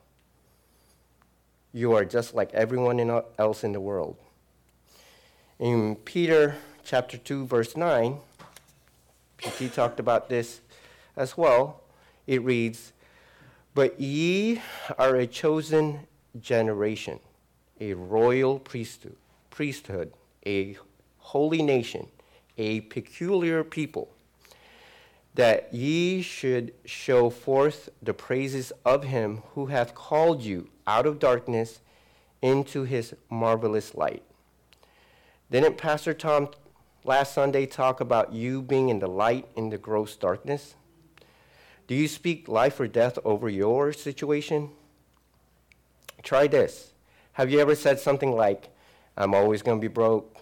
you 1.79 1.93
are 1.95 2.05
just 2.05 2.35
like 2.35 2.53
everyone 2.55 2.99
else 3.39 3.63
in 3.63 3.73
the 3.73 3.81
world? 3.81 4.17
In 5.61 5.95
Peter 5.95 6.57
chapter 6.83 7.17
2, 7.17 7.47
verse 7.47 7.77
9, 7.77 8.19
PT 9.39 9.73
talked 9.73 10.01
about 10.01 10.29
this 10.29 10.61
as 11.17 11.37
well. 11.37 11.81
It 12.27 12.43
reads, 12.43 12.93
But 13.75 14.01
ye 14.01 14.61
are 14.99 15.15
a 15.15 15.27
chosen 15.27 16.01
generation, 16.41 17.21
a 17.81 17.95
royal 17.95 18.59
priesthood, 18.59 19.17
priesthood, 19.51 20.13
a 20.45 20.77
holy 21.19 21.63
nation, 21.63 22.09
a 22.57 22.81
peculiar 22.81 23.63
people, 23.63 24.09
that 25.39 25.73
ye 25.73 26.21
should 26.21 26.75
show 26.85 27.31
forth 27.31 27.89
the 28.03 28.13
praises 28.13 28.73
of 28.85 29.05
him 29.05 29.41
who 29.55 29.67
hath 29.67 29.95
called 29.95 30.43
you 30.43 30.69
out 30.85 31.07
of 31.07 31.21
darkness 31.21 31.79
into 32.43 32.83
his 32.83 33.15
marvelous 33.31 33.95
light. 33.95 34.25
Didn't 35.49 35.79
Pastor 35.79 36.13
Tom 36.13 36.49
last 37.05 37.35
Sunday 37.35 37.67
talk 37.67 38.01
about 38.01 38.33
you 38.33 38.61
being 38.61 38.89
in 38.89 38.99
the 38.99 39.07
light 39.07 39.47
in 39.55 39.71
the 39.71 39.79
gross 39.79 40.17
darkness? 40.17 40.75
Do 41.87 41.95
you 41.95 42.09
speak 42.09 42.49
life 42.49 42.81
or 42.81 42.89
death 42.89 43.17
over 43.25 43.49
your 43.49 43.93
situation? 43.93 44.71
Try 46.25 46.49
this. 46.49 46.95
Have 47.35 47.49
you 47.49 47.61
ever 47.61 47.77
said 47.77 48.01
something 48.01 48.33
like, 48.33 48.71
I'm 49.17 49.37
always 49.37 49.63
going 49.63 49.79
to 49.79 49.81
be 49.81 49.87
broke? 49.87 50.37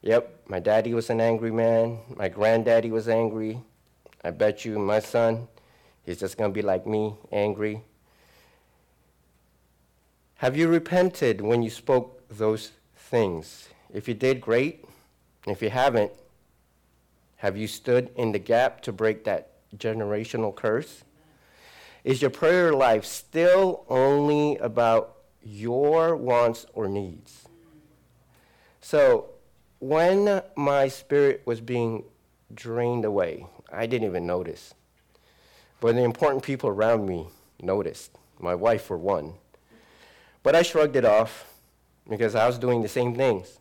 Yep, 0.00 0.44
my 0.48 0.60
daddy 0.60 0.94
was 0.94 1.10
an 1.10 1.20
angry 1.20 1.50
man. 1.50 1.98
My 2.16 2.30
granddaddy 2.30 2.90
was 2.90 3.06
angry. 3.06 3.60
I 4.22 4.30
bet 4.30 4.64
you 4.64 4.78
my 4.78 5.00
son, 5.00 5.48
he's 6.04 6.20
just 6.20 6.36
going 6.36 6.50
to 6.50 6.54
be 6.54 6.62
like 6.62 6.86
me, 6.86 7.14
angry. 7.32 7.82
Have 10.36 10.56
you 10.56 10.68
repented 10.68 11.40
when 11.40 11.62
you 11.62 11.70
spoke 11.70 12.26
those 12.28 12.72
things? 12.96 13.68
If 13.92 14.08
you 14.08 14.14
did, 14.14 14.40
great. 14.40 14.84
If 15.46 15.62
you 15.62 15.70
haven't, 15.70 16.12
have 17.36 17.56
you 17.56 17.66
stood 17.66 18.10
in 18.16 18.32
the 18.32 18.38
gap 18.38 18.82
to 18.82 18.92
break 18.92 19.24
that 19.24 19.52
generational 19.76 20.54
curse? 20.54 21.04
Is 22.04 22.20
your 22.20 22.30
prayer 22.30 22.72
life 22.72 23.04
still 23.04 23.84
only 23.88 24.56
about 24.58 25.16
your 25.42 26.16
wants 26.16 26.66
or 26.74 26.88
needs? 26.88 27.48
So, 28.80 29.30
when 29.78 30.42
my 30.56 30.88
spirit 30.88 31.42
was 31.44 31.60
being 31.60 32.04
drained 32.54 33.04
away, 33.04 33.46
I 33.72 33.86
didn't 33.86 34.08
even 34.08 34.26
notice. 34.26 34.74
But 35.80 35.94
the 35.94 36.02
important 36.02 36.42
people 36.42 36.68
around 36.70 37.06
me 37.06 37.28
noticed, 37.62 38.18
my 38.38 38.54
wife 38.54 38.82
for 38.82 38.96
one. 38.96 39.34
But 40.42 40.54
I 40.54 40.62
shrugged 40.62 40.96
it 40.96 41.04
off 41.04 41.46
because 42.08 42.34
I 42.34 42.46
was 42.46 42.58
doing 42.58 42.82
the 42.82 42.88
same 42.88 43.14
things 43.14 43.58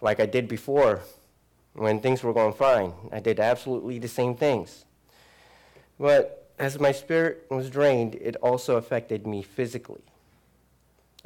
like 0.00 0.20
I 0.20 0.26
did 0.26 0.48
before 0.48 1.00
when 1.74 2.00
things 2.00 2.22
were 2.22 2.32
going 2.32 2.52
fine. 2.52 2.92
I 3.12 3.20
did 3.20 3.40
absolutely 3.40 3.98
the 3.98 4.08
same 4.08 4.34
things. 4.34 4.84
But 5.98 6.50
as 6.58 6.78
my 6.78 6.92
spirit 6.92 7.46
was 7.50 7.70
drained, 7.70 8.14
it 8.16 8.36
also 8.36 8.76
affected 8.76 9.26
me 9.26 9.42
physically. 9.42 10.02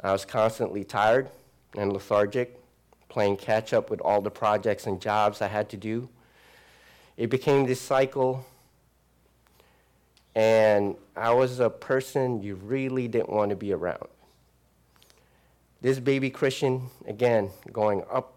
I 0.01 0.11
was 0.11 0.25
constantly 0.25 0.83
tired 0.83 1.29
and 1.77 1.93
lethargic 1.93 2.57
playing 3.07 3.37
catch 3.37 3.73
up 3.73 3.89
with 3.89 3.99
all 4.01 4.21
the 4.21 4.31
projects 4.31 4.87
and 4.87 5.01
jobs 5.01 5.41
I 5.41 5.47
had 5.47 5.69
to 5.69 5.77
do. 5.77 6.09
It 7.17 7.29
became 7.29 7.65
this 7.65 7.81
cycle, 7.81 8.45
and 10.33 10.95
I 11.15 11.33
was 11.33 11.59
a 11.59 11.69
person 11.69 12.41
you 12.41 12.55
really 12.55 13.07
didn't 13.07 13.29
want 13.29 13.49
to 13.49 13.55
be 13.55 13.73
around. 13.73 14.07
This 15.81 15.99
baby 15.99 16.29
Christian, 16.29 16.89
again, 17.07 17.49
going 17.71 18.03
up 18.11 18.35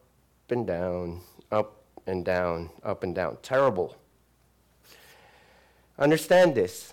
and 0.51 0.67
down, 0.67 1.21
up 1.53 1.83
and 2.07 2.25
down, 2.25 2.71
up 2.83 3.03
and 3.03 3.15
down. 3.15 3.39
Terrible. 3.43 3.97
Understand 5.99 6.55
this. 6.55 6.93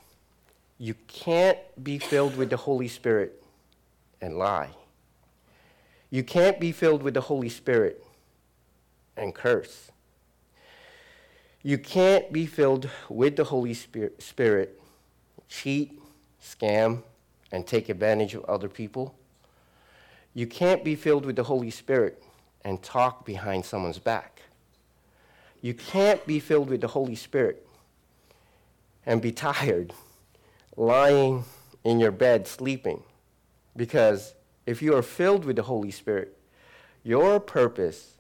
You 0.78 0.96
can't 1.08 1.58
be 1.84 1.98
filled 1.98 2.36
with 2.36 2.50
the 2.50 2.58
Holy 2.58 2.88
Spirit 2.88 3.44
and 4.22 4.38
lie. 4.38 4.70
You 6.10 6.24
can't 6.24 6.60
be 6.60 6.72
filled 6.72 7.02
with 7.02 7.14
the 7.14 7.22
Holy 7.22 7.50
Spirit 7.50 8.04
and 9.16 9.34
curse. 9.34 9.92
You 11.64 11.78
can't 11.78 12.32
be 12.32 12.48
filled 12.48 12.90
with 13.08 13.36
the 13.36 13.44
Holy 13.44 13.74
Spirit, 13.74 14.82
cheat, 15.48 16.02
scam, 16.44 17.04
and 17.52 17.68
take 17.68 17.90
advantage 17.90 18.34
of 18.34 18.44
other 18.46 18.68
people. 18.68 19.16
You 20.34 20.48
can't 20.48 20.84
be 20.84 20.96
filled 20.96 21.26
with 21.26 21.36
the 21.36 21.44
Holy 21.44 21.70
Spirit 21.70 22.24
and 22.64 22.82
talk 22.82 23.26
behind 23.26 23.66
someone's 23.66 24.00
back. 24.00 24.42
You 25.62 25.74
can't 25.76 26.26
be 26.26 26.40
filled 26.40 26.70
with 26.70 26.82
the 26.82 26.88
Holy 26.88 27.16
Spirit 27.16 27.68
and 29.06 29.22
be 29.22 29.32
tired, 29.32 29.94
lying 30.76 31.44
in 31.84 32.00
your 32.00 32.12
bed 32.12 32.48
sleeping, 32.48 33.04
because 33.76 34.34
if 34.66 34.82
you 34.82 34.96
are 34.96 35.02
filled 35.04 35.46
with 35.46 35.58
the 35.58 35.64
Holy 35.64 35.92
Spirit, 35.92 36.38
your 37.04 37.40
purpose 37.40 38.14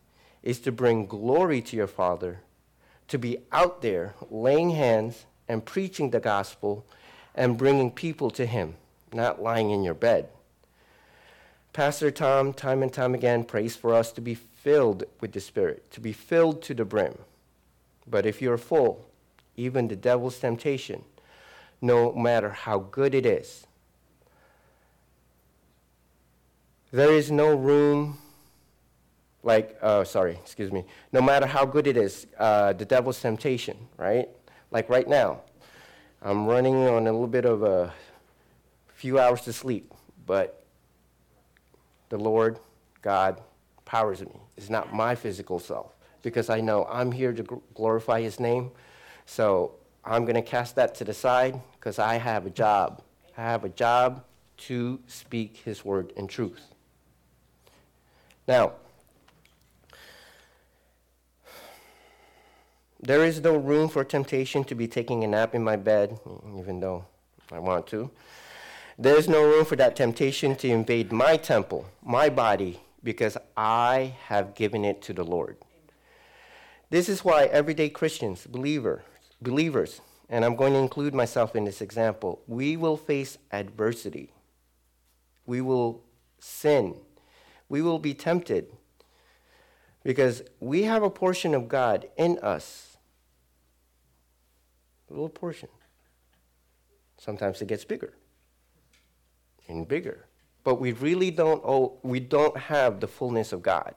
is 0.44 0.60
to 0.60 0.72
bring 0.72 1.06
glory 1.06 1.62
to 1.62 1.76
your 1.76 1.88
Father, 1.88 2.42
to 3.12 3.18
be 3.18 3.38
out 3.52 3.82
there 3.82 4.16
laying 4.30 4.72
hands 4.72 5.26
and 5.48 5.66
preaching 5.66 6.10
the 6.10 6.20
gospel 6.20 6.86
and 7.36 7.58
bringing 7.58 7.92
people 7.92 8.32
to 8.32 8.46
Him, 8.46 8.76
not 9.14 9.42
lying 9.42 9.70
in 9.70 9.84
your 9.84 9.94
bed. 9.94 10.30
Pastor 11.74 12.10
Tom, 12.10 12.54
time 12.54 12.82
and 12.82 12.92
time 12.92 13.14
again, 13.14 13.44
prays 13.44 13.76
for 13.76 13.94
us 13.94 14.12
to 14.14 14.22
be 14.22 14.34
filled 14.34 15.04
with 15.20 15.34
the 15.34 15.40
Spirit, 15.40 15.90
to 15.92 16.00
be 16.00 16.14
filled 16.14 16.62
to 16.64 16.74
the 16.74 16.86
brim. 16.86 17.18
But 18.08 18.26
if 18.26 18.42
you're 18.42 18.58
full, 18.58 19.06
even 19.56 19.88
the 19.88 19.96
devil's 19.96 20.40
temptation, 20.40 21.04
no 21.82 22.14
matter 22.14 22.50
how 22.50 22.80
good 22.80 23.14
it 23.14 23.26
is, 23.26 23.68
There 26.94 27.14
is 27.14 27.32
no 27.32 27.56
room, 27.56 28.18
like, 29.44 29.78
uh, 29.82 30.04
sorry, 30.04 30.34
excuse 30.42 30.72
me, 30.72 30.86
no 31.12 31.22
matter 31.22 31.46
how 31.46 31.66
good 31.66 31.88
it 31.88 31.98
is, 31.98 32.28
uh, 32.38 32.74
the 32.74 32.86
devil's 32.86 33.20
temptation, 33.20 33.78
right? 33.98 34.30
Like 34.70 34.90
right 34.90 35.08
now, 35.08 35.42
I'm 36.22 36.46
running 36.46 36.76
on 36.76 37.08
a 37.08 37.12
little 37.12 37.28
bit 37.28 37.46
of 37.46 37.64
a 37.64 37.94
few 38.88 39.20
hours 39.20 39.42
to 39.42 39.54
sleep, 39.54 39.92
but 40.28 40.64
the 42.10 42.18
Lord, 42.18 42.60
God, 43.02 43.42
powers 43.86 44.22
me. 44.22 44.40
It's 44.56 44.70
not 44.70 44.94
my 44.94 45.16
physical 45.16 45.60
self 45.60 45.96
because 46.22 46.50
I 46.50 46.62
know 46.62 46.86
I'm 46.86 47.12
here 47.12 47.34
to 47.34 47.62
glorify 47.74 48.22
His 48.22 48.40
name. 48.40 48.72
So 49.26 49.74
I'm 50.06 50.24
going 50.24 50.36
to 50.36 50.42
cast 50.42 50.76
that 50.76 50.94
to 50.96 51.04
the 51.04 51.14
side 51.14 51.60
because 51.74 51.98
I 51.98 52.16
have 52.16 52.46
a 52.46 52.50
job. 52.52 53.02
I 53.38 53.42
have 53.42 53.64
a 53.64 53.70
job 53.70 54.24
to 54.58 55.00
speak 55.08 55.58
His 55.58 55.84
word 55.84 56.14
in 56.16 56.28
truth. 56.28 56.62
Now, 58.48 58.74
there 63.02 63.26
is 63.26 63.42
no 63.42 63.56
room 63.56 63.90
for 63.90 64.04
temptation 64.04 64.64
to 64.66 64.76
be 64.76 64.88
taking 64.88 65.24
a 65.24 65.28
nap 65.28 65.56
in 65.56 65.64
my 65.64 65.76
bed, 65.76 66.20
even 66.58 66.80
though 66.80 67.06
I 67.52 67.60
want 67.60 67.88
to. 67.88 68.12
There 68.98 69.16
is 69.16 69.28
no 69.28 69.42
room 69.44 69.66
for 69.66 69.76
that 69.78 69.96
temptation 69.96 70.56
to 70.58 70.70
invade 70.70 71.12
my 71.12 71.38
temple, 71.38 71.86
my 72.04 72.30
body, 72.30 72.82
because 73.04 73.38
I 73.58 74.16
have 74.28 74.54
given 74.54 74.86
it 74.86 75.02
to 75.04 75.14
the 75.14 75.24
Lord. 75.24 75.58
This 76.90 77.10
is 77.10 77.24
why 77.24 77.46
everyday 77.46 77.90
Christians, 77.90 78.46
believers, 78.46 79.02
believers, 79.42 80.02
and 80.30 80.46
I'm 80.46 80.56
going 80.56 80.74
to 80.74 80.80
include 80.80 81.14
myself 81.14 81.56
in 81.56 81.66
this 81.66 81.82
example, 81.82 82.42
we 82.48 82.78
will 82.78 82.98
face 82.98 83.38
adversity. 83.52 84.32
We 85.46 85.62
will 85.62 86.04
sin 86.40 86.96
we 87.72 87.82
will 87.82 88.00
be 88.00 88.14
tempted 88.14 88.68
because 90.04 90.44
we 90.60 90.84
have 90.84 91.04
a 91.04 91.10
portion 91.10 91.56
of 91.56 91.70
God 91.70 92.10
in 92.18 92.38
us. 92.40 92.91
A 95.12 95.14
little 95.14 95.30
portion. 95.30 95.68
Sometimes 97.18 97.62
it 97.62 97.68
gets 97.68 97.84
bigger 97.84 98.14
and 99.68 99.86
bigger. 99.86 100.26
But 100.64 100.76
we 100.76 100.94
really 100.94 101.32
don't 101.32 101.62
owe, 101.66 102.00
we 102.02 102.22
don't 102.22 102.56
have 102.56 103.02
the 103.02 103.08
fullness 103.08 103.52
of 103.52 103.62
God. 103.62 103.94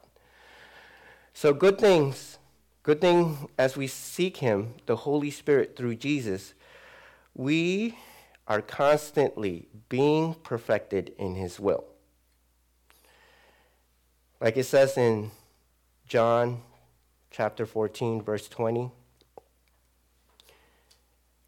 So 1.33 1.53
good 1.53 1.79
things, 1.79 2.39
good 2.83 3.01
thing 3.01 3.49
as 3.57 3.77
we 3.77 3.87
seek 3.87 4.39
him, 4.39 4.75
the 4.87 4.97
Holy 4.97 5.31
Spirit 5.31 5.77
through 5.77 5.97
Jesus, 5.97 6.55
we 7.35 7.97
are 8.49 8.61
constantly 8.61 9.69
being 9.89 10.35
perfected 10.43 11.15
in 11.17 11.37
his 11.37 11.61
will. 11.61 11.85
Like 14.41 14.57
it 14.57 14.65
says 14.65 14.99
in 14.99 15.31
John 16.07 16.63
chapter 17.31 17.67
14, 17.67 18.21
verse 18.21 18.49
20. 18.49 18.91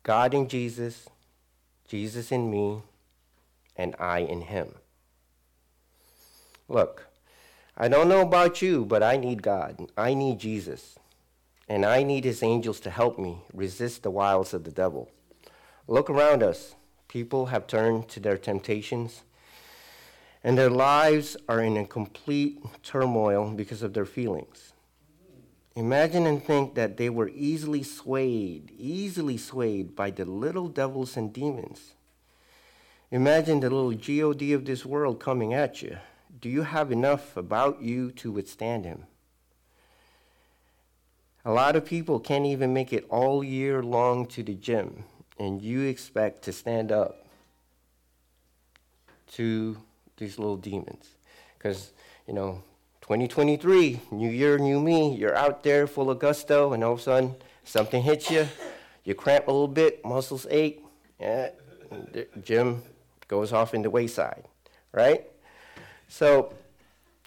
God 0.06 0.34
in 0.34 0.46
Jesus, 0.46 1.08
Jesus 1.88 2.30
in 2.30 2.48
me, 2.48 2.82
and 3.74 3.96
I 3.98 4.20
in 4.20 4.42
him. 4.42 4.76
Look, 6.68 7.08
I 7.76 7.88
don't 7.88 8.08
know 8.08 8.20
about 8.20 8.62
you, 8.62 8.84
but 8.84 9.02
I 9.02 9.16
need 9.16 9.42
God. 9.42 9.90
I 9.96 10.14
need 10.14 10.38
Jesus. 10.38 10.96
And 11.68 11.84
I 11.84 12.04
need 12.04 12.22
his 12.22 12.44
angels 12.44 12.78
to 12.80 12.90
help 12.90 13.18
me 13.18 13.38
resist 13.52 14.04
the 14.04 14.12
wiles 14.12 14.54
of 14.54 14.62
the 14.62 14.70
devil. 14.70 15.10
Look 15.88 16.08
around 16.08 16.40
us. 16.40 16.76
People 17.08 17.46
have 17.46 17.66
turned 17.66 18.08
to 18.10 18.20
their 18.20 18.38
temptations, 18.38 19.22
and 20.44 20.56
their 20.56 20.70
lives 20.70 21.36
are 21.48 21.60
in 21.60 21.76
a 21.76 21.84
complete 21.84 22.60
turmoil 22.84 23.50
because 23.50 23.82
of 23.82 23.92
their 23.92 24.06
feelings. 24.06 24.72
Imagine 25.76 26.26
and 26.26 26.42
think 26.42 26.74
that 26.74 26.96
they 26.96 27.10
were 27.10 27.28
easily 27.28 27.82
swayed, 27.82 28.72
easily 28.78 29.36
swayed 29.36 29.94
by 29.94 30.10
the 30.10 30.24
little 30.24 30.68
devils 30.68 31.18
and 31.18 31.34
demons. 31.34 31.92
Imagine 33.10 33.60
the 33.60 33.68
little 33.68 33.92
God 33.92 34.42
of 34.52 34.64
this 34.64 34.86
world 34.86 35.20
coming 35.20 35.52
at 35.52 35.82
you. 35.82 35.98
Do 36.40 36.48
you 36.48 36.62
have 36.62 36.90
enough 36.90 37.36
about 37.36 37.82
you 37.82 38.10
to 38.12 38.32
withstand 38.32 38.86
him? 38.86 39.04
A 41.44 41.52
lot 41.52 41.76
of 41.76 41.84
people 41.84 42.20
can't 42.20 42.46
even 42.46 42.72
make 42.72 42.94
it 42.94 43.06
all 43.10 43.44
year 43.44 43.82
long 43.82 44.26
to 44.28 44.42
the 44.42 44.54
gym, 44.54 45.04
and 45.38 45.60
you 45.60 45.82
expect 45.82 46.42
to 46.44 46.52
stand 46.52 46.90
up 46.90 47.26
to 49.32 49.76
these 50.16 50.38
little 50.38 50.56
demons. 50.56 51.10
Because, 51.56 51.92
you 52.26 52.32
know, 52.32 52.62
2023, 53.06 54.00
new 54.10 54.28
year, 54.28 54.58
new 54.58 54.80
me, 54.80 55.14
you're 55.14 55.36
out 55.36 55.62
there 55.62 55.86
full 55.86 56.10
of 56.10 56.18
gusto, 56.18 56.72
and 56.72 56.82
all 56.82 56.94
of 56.94 56.98
a 56.98 57.02
sudden 57.02 57.36
something 57.62 58.02
hits 58.02 58.32
you, 58.32 58.48
you 59.04 59.14
cramp 59.14 59.46
a 59.46 59.50
little 59.52 59.68
bit, 59.68 60.04
muscles 60.04 60.44
ache, 60.50 60.84
yeah, 61.20 61.50
the 62.12 62.26
gym 62.42 62.82
goes 63.28 63.52
off 63.52 63.74
in 63.74 63.82
the 63.82 63.90
wayside, 63.90 64.42
right? 64.90 65.24
So 66.08 66.52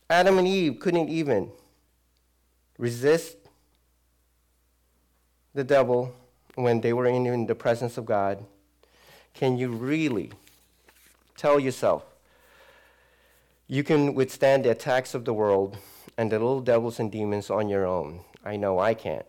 Adam 0.09 0.37
and 0.37 0.45
Eve 0.45 0.81
couldn't 0.81 1.07
even 1.07 1.49
resist 2.77 3.37
the 5.53 5.63
devil 5.63 6.13
when 6.55 6.81
they 6.81 6.91
were 6.91 7.05
in, 7.05 7.25
in 7.25 7.47
the 7.47 7.55
presence 7.55 7.97
of 7.97 8.05
God. 8.05 8.43
Can 9.33 9.57
you 9.57 9.69
really 9.69 10.33
tell 11.37 11.57
yourself 11.57 12.03
you 13.71 13.83
can 13.83 14.15
withstand 14.15 14.65
the 14.65 14.71
attacks 14.71 15.13
of 15.13 15.25
the 15.25 15.33
world 15.33 15.77
and 16.17 16.31
the 16.31 16.39
little 16.39 16.59
devils 16.59 16.99
and 16.99 17.11
demons 17.11 17.51
on 17.51 17.69
your 17.69 17.85
own? 17.85 18.21
I 18.43 18.55
know 18.57 18.79
I 18.79 18.95
can't. 18.95 19.27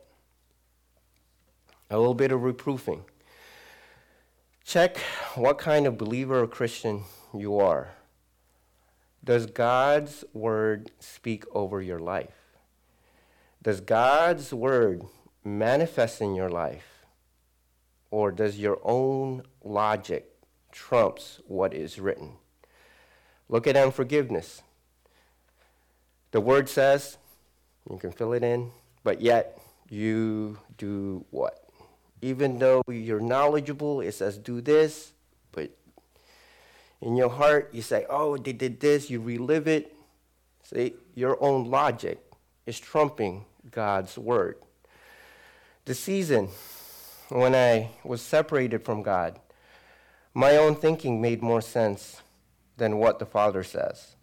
A 1.90 1.98
little 1.98 2.14
bit 2.14 2.32
of 2.32 2.42
reproofing. 2.42 3.04
Check 4.64 4.96
what 5.34 5.58
kind 5.58 5.86
of 5.86 5.98
believer 5.98 6.40
or 6.40 6.46
Christian 6.46 7.04
you 7.36 7.58
are. 7.58 7.88
Does 9.22 9.44
God's 9.44 10.24
word 10.32 10.90
speak 10.98 11.44
over 11.52 11.82
your 11.82 11.98
life? 11.98 12.56
Does 13.62 13.82
God's 13.82 14.54
word 14.54 15.02
manifest 15.44 16.22
in 16.22 16.34
your 16.34 16.48
life? 16.48 17.04
Or 18.10 18.32
does 18.32 18.58
your 18.58 18.78
own 18.82 19.42
logic 19.62 20.34
trumps 20.72 21.40
what 21.46 21.74
is 21.74 21.98
written? 21.98 22.36
Look 23.50 23.66
at 23.66 23.76
unforgiveness. 23.76 24.62
The 26.30 26.40
word 26.40 26.68
says, 26.68 27.18
you 27.90 27.98
can 27.98 28.12
fill 28.12 28.32
it 28.32 28.44
in, 28.44 28.70
but 29.02 29.20
yet 29.20 29.58
you 29.88 30.58
do 30.78 31.24
what? 31.30 31.68
Even 32.22 32.60
though 32.60 32.82
you're 32.88 33.18
knowledgeable, 33.18 34.00
it 34.02 34.12
says 34.12 34.38
do 34.38 34.60
this, 34.60 35.12
but 35.50 35.70
in 37.00 37.16
your 37.16 37.28
heart, 37.30 37.70
you 37.72 37.82
say, 37.82 38.06
oh, 38.08 38.36
they 38.36 38.52
did 38.52 38.78
this, 38.78 39.10
you 39.10 39.20
relive 39.20 39.66
it. 39.66 39.96
See, 40.62 40.94
your 41.16 41.42
own 41.42 41.68
logic 41.68 42.24
is 42.66 42.78
trumping 42.78 43.46
God's 43.72 44.16
word. 44.16 44.58
The 45.86 45.94
season 45.94 46.50
when 47.30 47.56
I 47.56 47.90
was 48.04 48.22
separated 48.22 48.84
from 48.84 49.02
God, 49.02 49.40
my 50.34 50.56
own 50.56 50.76
thinking 50.76 51.20
made 51.20 51.42
more 51.42 51.60
sense 51.60 52.22
than 52.80 52.98
what 52.98 53.20
the 53.20 53.26
Father 53.26 53.62
says. 53.62 54.16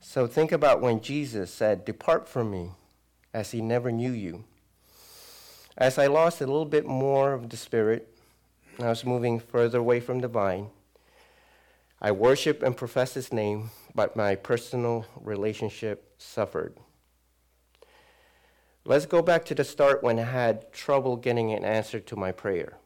So 0.00 0.26
think 0.26 0.50
about 0.50 0.80
when 0.80 1.00
Jesus 1.00 1.52
said, 1.52 1.84
Depart 1.84 2.28
from 2.28 2.50
me, 2.50 2.70
as 3.32 3.52
he 3.52 3.60
never 3.60 3.92
knew 3.92 4.10
you. 4.10 4.44
As 5.76 5.98
I 5.98 6.06
lost 6.06 6.40
a 6.40 6.46
little 6.46 6.64
bit 6.64 6.86
more 6.86 7.34
of 7.34 7.50
the 7.50 7.56
Spirit, 7.56 8.08
I 8.80 8.88
was 8.88 9.04
moving 9.04 9.38
further 9.38 9.78
away 9.78 10.00
from 10.00 10.20
the 10.20 10.28
vine. 10.28 10.70
I 12.00 12.12
worship 12.12 12.62
and 12.62 12.76
profess 12.76 13.14
his 13.14 13.32
name, 13.32 13.70
but 13.94 14.16
my 14.16 14.34
personal 14.36 15.06
relationship 15.20 16.14
suffered. 16.18 16.76
Let's 18.86 19.06
go 19.06 19.20
back 19.20 19.44
to 19.46 19.54
the 19.54 19.64
start 19.64 20.02
when 20.02 20.18
I 20.18 20.22
had 20.22 20.72
trouble 20.72 21.16
getting 21.16 21.52
an 21.52 21.64
answer 21.64 22.00
to 22.00 22.16
my 22.16 22.32
prayer. 22.32 22.78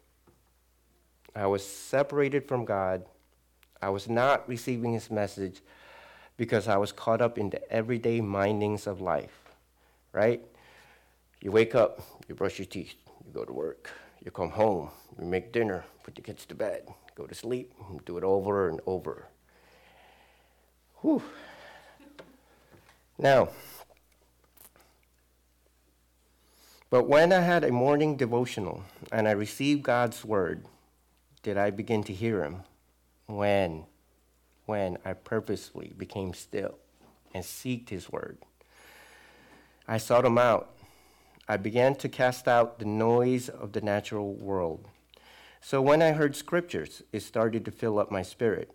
I 1.34 1.46
was 1.46 1.64
separated 1.64 2.48
from 2.48 2.64
God. 2.64 3.04
I 3.82 3.88
was 3.88 4.08
not 4.08 4.48
receiving 4.48 4.92
his 4.92 5.10
message 5.10 5.60
because 6.36 6.68
I 6.68 6.76
was 6.76 6.92
caught 6.92 7.20
up 7.20 7.38
in 7.38 7.50
the 7.50 7.70
everyday 7.72 8.20
mindings 8.20 8.86
of 8.86 9.00
life, 9.00 9.50
right? 10.12 10.42
You 11.40 11.50
wake 11.52 11.74
up, 11.74 12.02
you 12.28 12.34
brush 12.34 12.58
your 12.58 12.66
teeth, 12.66 12.94
you 13.26 13.32
go 13.32 13.44
to 13.44 13.52
work, 13.52 13.90
you 14.24 14.30
come 14.30 14.50
home, 14.50 14.90
you 15.18 15.26
make 15.26 15.52
dinner, 15.52 15.84
put 16.02 16.14
the 16.14 16.20
kids 16.20 16.44
to 16.46 16.54
bed, 16.54 16.88
go 17.14 17.26
to 17.26 17.34
sleep, 17.34 17.72
do 18.04 18.18
it 18.18 18.24
over 18.24 18.68
and 18.68 18.80
over. 18.86 19.28
Whew. 21.00 21.22
Now, 23.18 23.48
but 26.90 27.08
when 27.08 27.32
I 27.32 27.40
had 27.40 27.64
a 27.64 27.70
morning 27.70 28.16
devotional 28.16 28.82
and 29.12 29.28
I 29.28 29.32
received 29.32 29.82
God's 29.82 30.24
word, 30.24 30.64
did 31.42 31.56
I 31.56 31.70
begin 31.70 32.02
to 32.04 32.12
hear 32.12 32.42
him? 32.42 32.64
When? 33.36 33.84
When 34.66 34.98
I 35.04 35.14
purposely 35.14 35.92
became 35.96 36.34
still 36.34 36.78
and 37.32 37.44
seeked 37.44 37.88
his 37.88 38.10
word. 38.10 38.38
I 39.88 39.98
sought 39.98 40.24
him 40.24 40.38
out 40.38 40.76
I 41.50 41.56
began 41.56 41.96
to 41.96 42.08
cast 42.08 42.46
out 42.46 42.78
the 42.78 42.84
noise 42.84 43.48
of 43.48 43.72
the 43.72 43.80
natural 43.80 44.34
world. 44.34 44.86
So 45.60 45.82
when 45.82 46.00
I 46.00 46.12
heard 46.12 46.36
scriptures, 46.36 47.02
it 47.12 47.24
started 47.24 47.64
to 47.64 47.72
fill 47.72 47.98
up 47.98 48.12
my 48.12 48.22
spirit. 48.22 48.70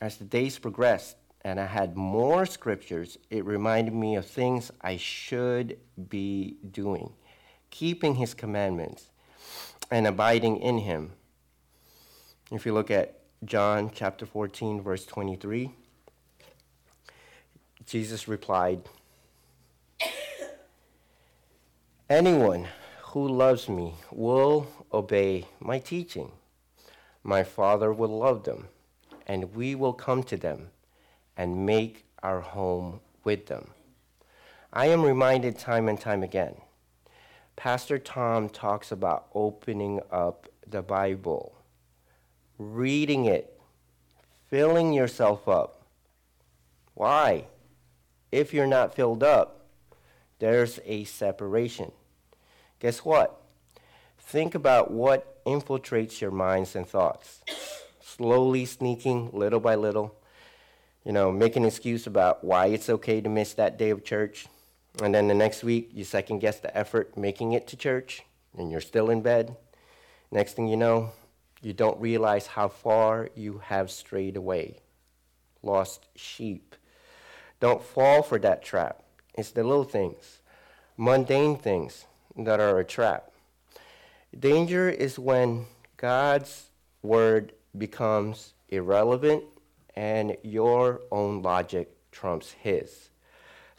As 0.00 0.16
the 0.16 0.24
days 0.24 0.56
progressed 0.56 1.16
and 1.42 1.58
I 1.58 1.66
had 1.66 1.96
more 1.96 2.46
scriptures, 2.46 3.18
it 3.28 3.44
reminded 3.44 3.92
me 3.92 4.14
of 4.14 4.24
things 4.24 4.70
I 4.80 4.98
should 4.98 5.78
be 6.08 6.58
doing, 6.70 7.12
keeping 7.70 8.14
his 8.14 8.34
commandments 8.34 9.10
and 9.90 10.06
abiding 10.06 10.58
in 10.58 10.78
him. 10.78 11.14
If 12.52 12.66
you 12.66 12.72
look 12.72 12.92
at 12.92 13.18
John 13.42 13.90
chapter 13.94 14.26
14, 14.26 14.82
verse 14.82 15.06
23, 15.06 15.70
Jesus 17.86 18.28
replied, 18.28 18.82
Anyone 22.10 22.68
who 23.02 23.26
loves 23.26 23.66
me 23.66 23.94
will 24.12 24.66
obey 24.92 25.46
my 25.58 25.78
teaching. 25.78 26.32
My 27.24 27.42
Father 27.42 27.90
will 27.94 28.18
love 28.18 28.44
them, 28.44 28.68
and 29.26 29.54
we 29.54 29.74
will 29.74 29.94
come 29.94 30.22
to 30.24 30.36
them 30.36 30.68
and 31.34 31.64
make 31.64 32.04
our 32.22 32.40
home 32.40 33.00
with 33.24 33.46
them. 33.46 33.70
I 34.70 34.86
am 34.88 35.02
reminded 35.02 35.58
time 35.58 35.88
and 35.88 35.98
time 35.98 36.22
again. 36.22 36.56
Pastor 37.56 37.98
Tom 37.98 38.50
talks 38.50 38.92
about 38.92 39.28
opening 39.34 40.00
up 40.10 40.46
the 40.66 40.82
Bible, 40.82 41.54
reading 42.60 43.24
it, 43.24 43.58
filling 44.50 44.92
yourself 44.92 45.48
up. 45.48 45.86
Why? 46.92 47.46
If 48.30 48.52
you're 48.52 48.66
not 48.66 48.94
filled 48.94 49.22
up, 49.22 49.66
there's 50.40 50.78
a 50.84 51.04
separation. 51.04 51.90
Guess 52.78 52.98
what? 52.98 53.40
Think 54.18 54.54
about 54.54 54.90
what 54.90 55.42
infiltrates 55.44 56.20
your 56.20 56.30
minds 56.30 56.76
and 56.76 56.86
thoughts. 56.86 57.40
Slowly 58.02 58.66
sneaking, 58.66 59.30
little 59.32 59.60
by 59.60 59.74
little, 59.74 60.14
you 61.02 61.12
know, 61.12 61.32
make 61.32 61.56
an 61.56 61.64
excuse 61.64 62.06
about 62.06 62.44
why 62.44 62.66
it's 62.66 62.90
okay 62.90 63.22
to 63.22 63.28
miss 63.30 63.54
that 63.54 63.78
day 63.78 63.88
of 63.88 64.04
church. 64.04 64.46
And 65.02 65.14
then 65.14 65.28
the 65.28 65.34
next 65.34 65.64
week, 65.64 65.92
you 65.94 66.04
second 66.04 66.40
guess 66.40 66.60
the 66.60 66.76
effort 66.76 67.16
making 67.16 67.52
it 67.52 67.66
to 67.68 67.76
church, 67.76 68.22
and 68.56 68.70
you're 68.70 68.82
still 68.82 69.08
in 69.08 69.22
bed. 69.22 69.56
Next 70.30 70.52
thing 70.54 70.68
you 70.68 70.76
know, 70.76 71.12
you 71.62 71.72
don't 71.72 72.00
realize 72.00 72.46
how 72.46 72.68
far 72.68 73.28
you 73.34 73.58
have 73.64 73.90
strayed 73.90 74.36
away. 74.36 74.78
Lost 75.62 76.08
sheep. 76.14 76.74
Don't 77.60 77.82
fall 77.82 78.22
for 78.22 78.38
that 78.38 78.62
trap. 78.62 79.02
It's 79.34 79.50
the 79.50 79.64
little 79.64 79.84
things 79.84 80.40
mundane 81.00 81.56
things 81.56 82.04
that 82.36 82.60
are 82.60 82.78
a 82.78 82.84
trap. 82.84 83.32
Danger 84.38 84.90
is 84.90 85.18
when 85.18 85.64
God's 85.96 86.68
word 87.02 87.54
becomes 87.76 88.52
irrelevant 88.68 89.44
and 89.96 90.36
your 90.42 91.00
own 91.10 91.40
logic 91.40 91.90
trumps 92.12 92.52
his. 92.52 93.08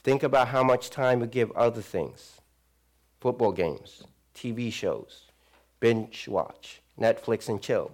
Think 0.03 0.23
about 0.23 0.47
how 0.47 0.63
much 0.63 0.89
time 0.89 1.21
you 1.21 1.27
give 1.27 1.51
other 1.51 1.81
things 1.81 2.41
football 3.19 3.51
games, 3.51 4.01
TV 4.33 4.73
shows, 4.73 5.25
binge 5.79 6.27
watch, 6.27 6.80
Netflix 6.99 7.49
and 7.49 7.62
chill. 7.62 7.91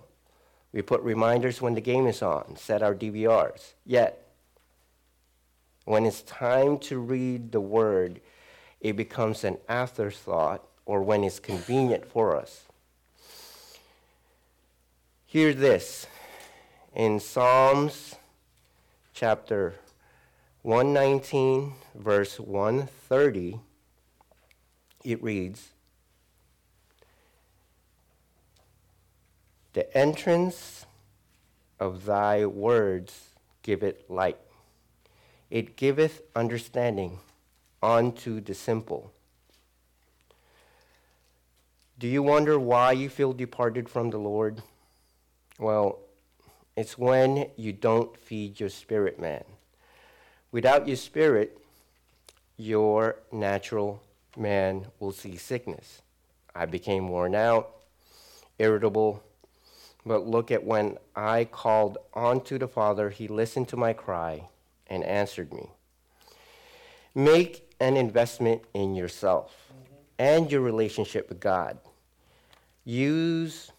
We 0.71 0.81
put 0.81 1.01
reminders 1.01 1.61
when 1.61 1.75
the 1.75 1.81
game 1.81 2.07
is 2.07 2.21
on, 2.21 2.55
set 2.55 2.83
our 2.83 2.93
DVRs. 2.93 3.73
Yet, 3.85 4.27
when 5.85 6.05
it's 6.05 6.21
time 6.23 6.77
to 6.79 6.99
read 6.99 7.51
the 7.51 7.61
word, 7.61 8.19
it 8.81 8.95
becomes 8.95 9.43
an 9.43 9.57
afterthought 9.69 10.63
or 10.85 11.01
when 11.01 11.23
it's 11.23 11.39
convenient 11.39 12.05
for 12.05 12.35
us. 12.35 12.63
Hear 15.25 15.53
this 15.53 16.07
in 16.95 17.19
Psalms 17.19 18.15
chapter 19.13 19.75
119, 20.61 21.73
verse 21.95 22.39
130, 22.39 23.59
it 25.03 25.23
reads 25.23 25.69
The 29.77 29.95
entrance 29.95 30.87
of 31.79 32.05
thy 32.05 32.47
words 32.47 33.35
giveth 33.61 34.09
light, 34.09 34.39
it 35.51 35.75
giveth 35.75 36.23
understanding 36.35 37.19
unto 37.83 38.41
the 38.41 38.55
simple. 38.55 39.11
Do 41.99 42.07
you 42.07 42.23
wonder 42.23 42.57
why 42.57 42.93
you 42.93 43.07
feel 43.07 43.33
departed 43.33 43.87
from 43.87 44.09
the 44.09 44.17
Lord? 44.17 44.63
Well, 45.59 45.99
it's 46.75 46.97
when 46.97 47.51
you 47.55 47.71
don't 47.71 48.17
feed 48.17 48.59
your 48.59 48.69
spirit 48.69 49.19
man. 49.19 49.43
Without 50.51 50.87
your 50.87 50.97
spirit, 50.97 51.55
your 52.57 53.17
natural 53.31 54.01
man 54.35 54.87
will 54.99 55.11
see 55.11 55.37
sickness. 55.37 56.01
I 56.55 56.65
became 56.65 57.09
worn 57.09 57.35
out, 57.35 57.75
irritable, 58.57 59.21
but 60.07 60.27
look 60.27 60.51
at 60.51 60.63
when 60.63 60.97
I 61.15 61.45
called 61.45 61.97
unto 62.13 62.57
the 62.57 62.67
Father, 62.67 63.09
he 63.09 63.27
listened 63.27 63.67
to 63.69 63.77
my 63.77 63.93
cry 63.93 64.47
and 64.87 65.03
answered 65.03 65.53
me. 65.53 65.69
Make 67.13 67.69
an 67.79 67.97
investment 67.97 68.63
in 68.73 68.95
yourself 68.95 69.55
mm-hmm. 69.71 69.95
and 70.19 70.51
your 70.51 70.61
relationship 70.61 71.29
with 71.29 71.39
God. 71.39 71.77
Use 72.85 73.71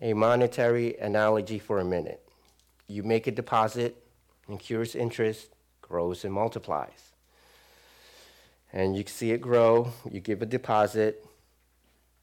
a 0.00 0.14
monetary 0.14 0.96
analogy 0.96 1.58
for 1.58 1.80
a 1.80 1.84
minute. 1.84 2.22
You 2.86 3.02
make 3.02 3.26
a 3.26 3.30
deposit, 3.30 4.02
incurs 4.48 4.94
interest, 4.94 5.48
grows 5.82 6.24
and 6.24 6.32
multiplies. 6.32 7.12
And 8.72 8.96
you 8.96 9.04
see 9.06 9.32
it 9.32 9.40
grow, 9.40 9.92
you 10.10 10.20
give 10.20 10.42
a 10.42 10.46
deposit, 10.46 11.24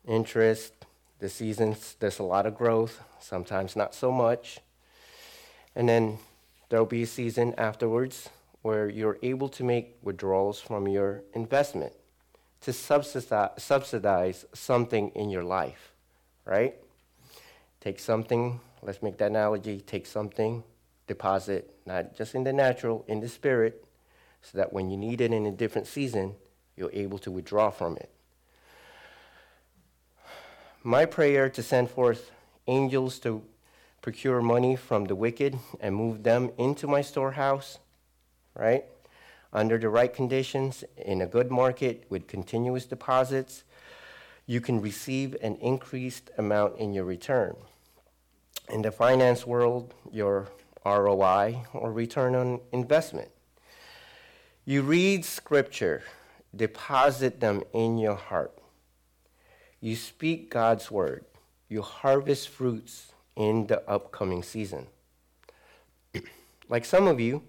interest, 0.07 0.73
the 1.19 1.30
seasons, 1.30 1.95
there's 1.99 2.19
a 2.19 2.23
lot 2.23 2.45
of 2.45 2.56
growth, 2.56 3.01
sometimes 3.19 3.75
not 3.75 3.95
so 3.95 4.12
much. 4.12 4.60
And 5.75 5.88
then 5.88 6.19
there'll 6.69 6.86
be 6.86 7.04
a 7.04 7.08
season 7.08 7.54
afterwards 7.58 8.30
where 8.62 8.89
you're 8.89 9.17
able 9.21 9.49
to 9.49 9.63
make 9.63 9.97
withdrawals 10.01 10.60
from 10.60 10.88
your 10.88 11.23
investment 11.34 11.93
to 12.62 12.73
subsidize, 12.73 13.51
subsidize 13.58 14.45
something 14.54 15.10
in 15.10 15.30
your 15.30 15.43
life, 15.43 15.91
right? 16.45 16.75
Take 17.80 17.99
something, 17.99 18.60
let's 18.82 19.04
make 19.04 19.17
that 19.17 19.30
analogy, 19.30 19.82
take 19.82 20.08
something, 20.08 20.63
deposit, 21.06 21.75
not 21.86 22.15
just 22.15 22.34
in 22.34 22.43
the 22.43 22.54
natural, 22.54 23.06
in 23.08 23.19
the 23.19 23.30
spirit, 23.30 23.86
so 24.41 24.58
that 24.58 24.73
when 24.73 24.89
you 24.89 24.97
need 24.97 25.21
it 25.21 25.32
in 25.32 25.45
a 25.45 25.51
different 25.51 25.86
season, 25.86 26.34
you're 26.75 26.91
able 26.91 27.19
to 27.19 27.30
withdraw 27.30 27.69
from 27.69 27.97
it. 27.97 28.10
My 30.87 31.05
prayer 31.05 31.49
to 31.49 31.63
send 31.63 31.89
forth 31.89 32.29
angels 32.67 33.17
to 33.21 33.41
procure 34.03 34.39
money 34.39 34.75
from 34.75 35.05
the 35.05 35.15
wicked 35.15 35.57
and 35.79 35.95
move 35.95 36.21
them 36.21 36.51
into 36.59 36.85
my 36.85 37.01
storehouse, 37.01 37.79
right? 38.53 38.85
Under 39.51 39.79
the 39.79 39.89
right 39.89 40.13
conditions, 40.13 40.83
in 40.95 41.23
a 41.23 41.25
good 41.25 41.49
market 41.49 42.05
with 42.11 42.27
continuous 42.27 42.85
deposits, 42.85 43.63
you 44.45 44.61
can 44.61 44.79
receive 44.79 45.35
an 45.41 45.55
increased 45.55 46.29
amount 46.37 46.77
in 46.77 46.93
your 46.93 47.05
return. 47.05 47.55
In 48.69 48.83
the 48.83 48.91
finance 48.91 49.43
world, 49.43 49.91
your 50.11 50.49
ROI 50.85 51.63
or 51.73 51.91
return 51.91 52.35
on 52.35 52.59
investment. 52.71 53.31
You 54.65 54.83
read 54.83 55.25
scripture, 55.25 56.03
deposit 56.55 57.39
them 57.39 57.63
in 57.73 57.97
your 57.97 58.13
heart. 58.13 58.55
You 59.85 59.95
speak 59.95 60.49
God's 60.49 60.89
word, 60.89 61.25
you 61.69 61.83
harvest 61.83 62.49
fruits 62.49 63.11
in 63.35 63.67
the 63.67 63.87
upcoming 63.87 64.41
season. 64.41 64.87
like 66.69 66.83
some 66.83 67.05
of 67.05 67.19
you, 67.19 67.43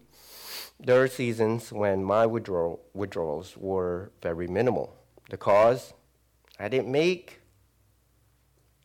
there 0.79 1.03
are 1.03 1.09
seasons 1.09 1.73
when 1.73 2.05
my 2.05 2.27
withdrawal, 2.27 2.83
withdrawals 2.93 3.57
were 3.57 4.11
very 4.21 4.47
minimal. 4.49 4.95
The 5.31 5.39
cause, 5.39 5.95
I 6.61 6.69
didn't 6.69 6.93
make 6.93 7.41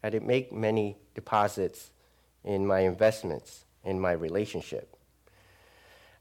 I 0.02 0.10
didn't 0.10 0.28
make 0.28 0.54
many 0.54 0.96
deposits 1.14 1.92
in 2.46 2.66
my 2.66 2.80
investments, 2.80 3.66
in 3.84 4.00
my 4.00 4.14
relationship. 4.14 4.96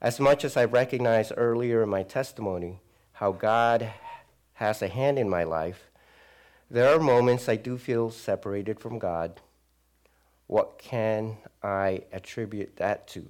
As 0.00 0.18
much 0.18 0.44
as 0.44 0.56
I 0.56 0.64
recognized 0.64 1.32
earlier 1.36 1.84
in 1.84 1.90
my 1.90 2.02
testimony 2.02 2.80
how 3.12 3.30
God 3.30 3.88
has 4.54 4.82
a 4.82 4.88
hand 4.88 5.16
in 5.16 5.30
my 5.30 5.44
life, 5.44 5.89
there 6.70 6.94
are 6.94 7.00
moments 7.00 7.48
I 7.48 7.56
do 7.56 7.76
feel 7.76 8.10
separated 8.10 8.78
from 8.78 8.98
God. 8.98 9.40
What 10.46 10.78
can 10.78 11.38
I 11.62 12.02
attribute 12.12 12.76
that 12.76 13.08
to? 13.08 13.26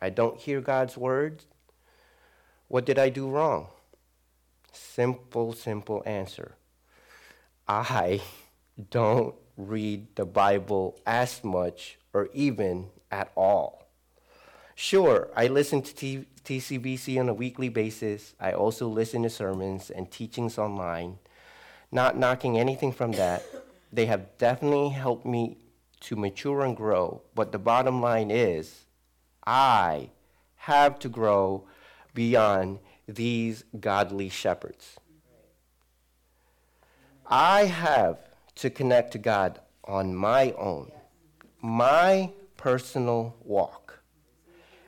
I 0.00 0.10
don't 0.10 0.38
hear 0.38 0.60
God's 0.60 0.96
words. 0.96 1.46
What 2.68 2.86
did 2.86 2.98
I 2.98 3.08
do 3.08 3.28
wrong? 3.28 3.68
Simple, 4.72 5.52
simple 5.52 6.02
answer. 6.06 6.56
I 7.66 8.20
don't 8.90 9.34
read 9.56 10.14
the 10.14 10.26
Bible 10.26 11.00
as 11.06 11.42
much 11.42 11.98
or 12.12 12.28
even 12.32 12.90
at 13.10 13.32
all. 13.36 13.88
Sure, 14.74 15.30
I 15.34 15.46
listen 15.46 15.82
to 15.82 15.94
T- 15.94 16.26
TCVC 16.44 17.18
on 17.18 17.28
a 17.28 17.34
weekly 17.34 17.70
basis. 17.70 18.34
I 18.38 18.52
also 18.52 18.86
listen 18.86 19.22
to 19.22 19.30
sermons 19.30 19.90
and 19.90 20.10
teachings 20.10 20.58
online. 20.58 21.18
Not 21.90 22.18
knocking 22.18 22.58
anything 22.58 22.92
from 22.92 23.12
that. 23.12 23.42
They 23.92 24.06
have 24.06 24.36
definitely 24.38 24.90
helped 24.90 25.24
me 25.24 25.58
to 26.00 26.16
mature 26.16 26.62
and 26.62 26.76
grow. 26.76 27.22
But 27.34 27.52
the 27.52 27.58
bottom 27.58 28.00
line 28.00 28.30
is, 28.30 28.86
I 29.46 30.10
have 30.56 30.98
to 31.00 31.08
grow 31.08 31.66
beyond 32.14 32.80
these 33.06 33.64
godly 33.78 34.28
shepherds. 34.28 34.96
I 37.26 37.64
have 37.64 38.18
to 38.56 38.70
connect 38.70 39.12
to 39.12 39.18
God 39.18 39.60
on 39.84 40.14
my 40.14 40.52
own, 40.52 40.90
my 41.60 42.32
personal 42.56 43.36
walk. 43.44 44.00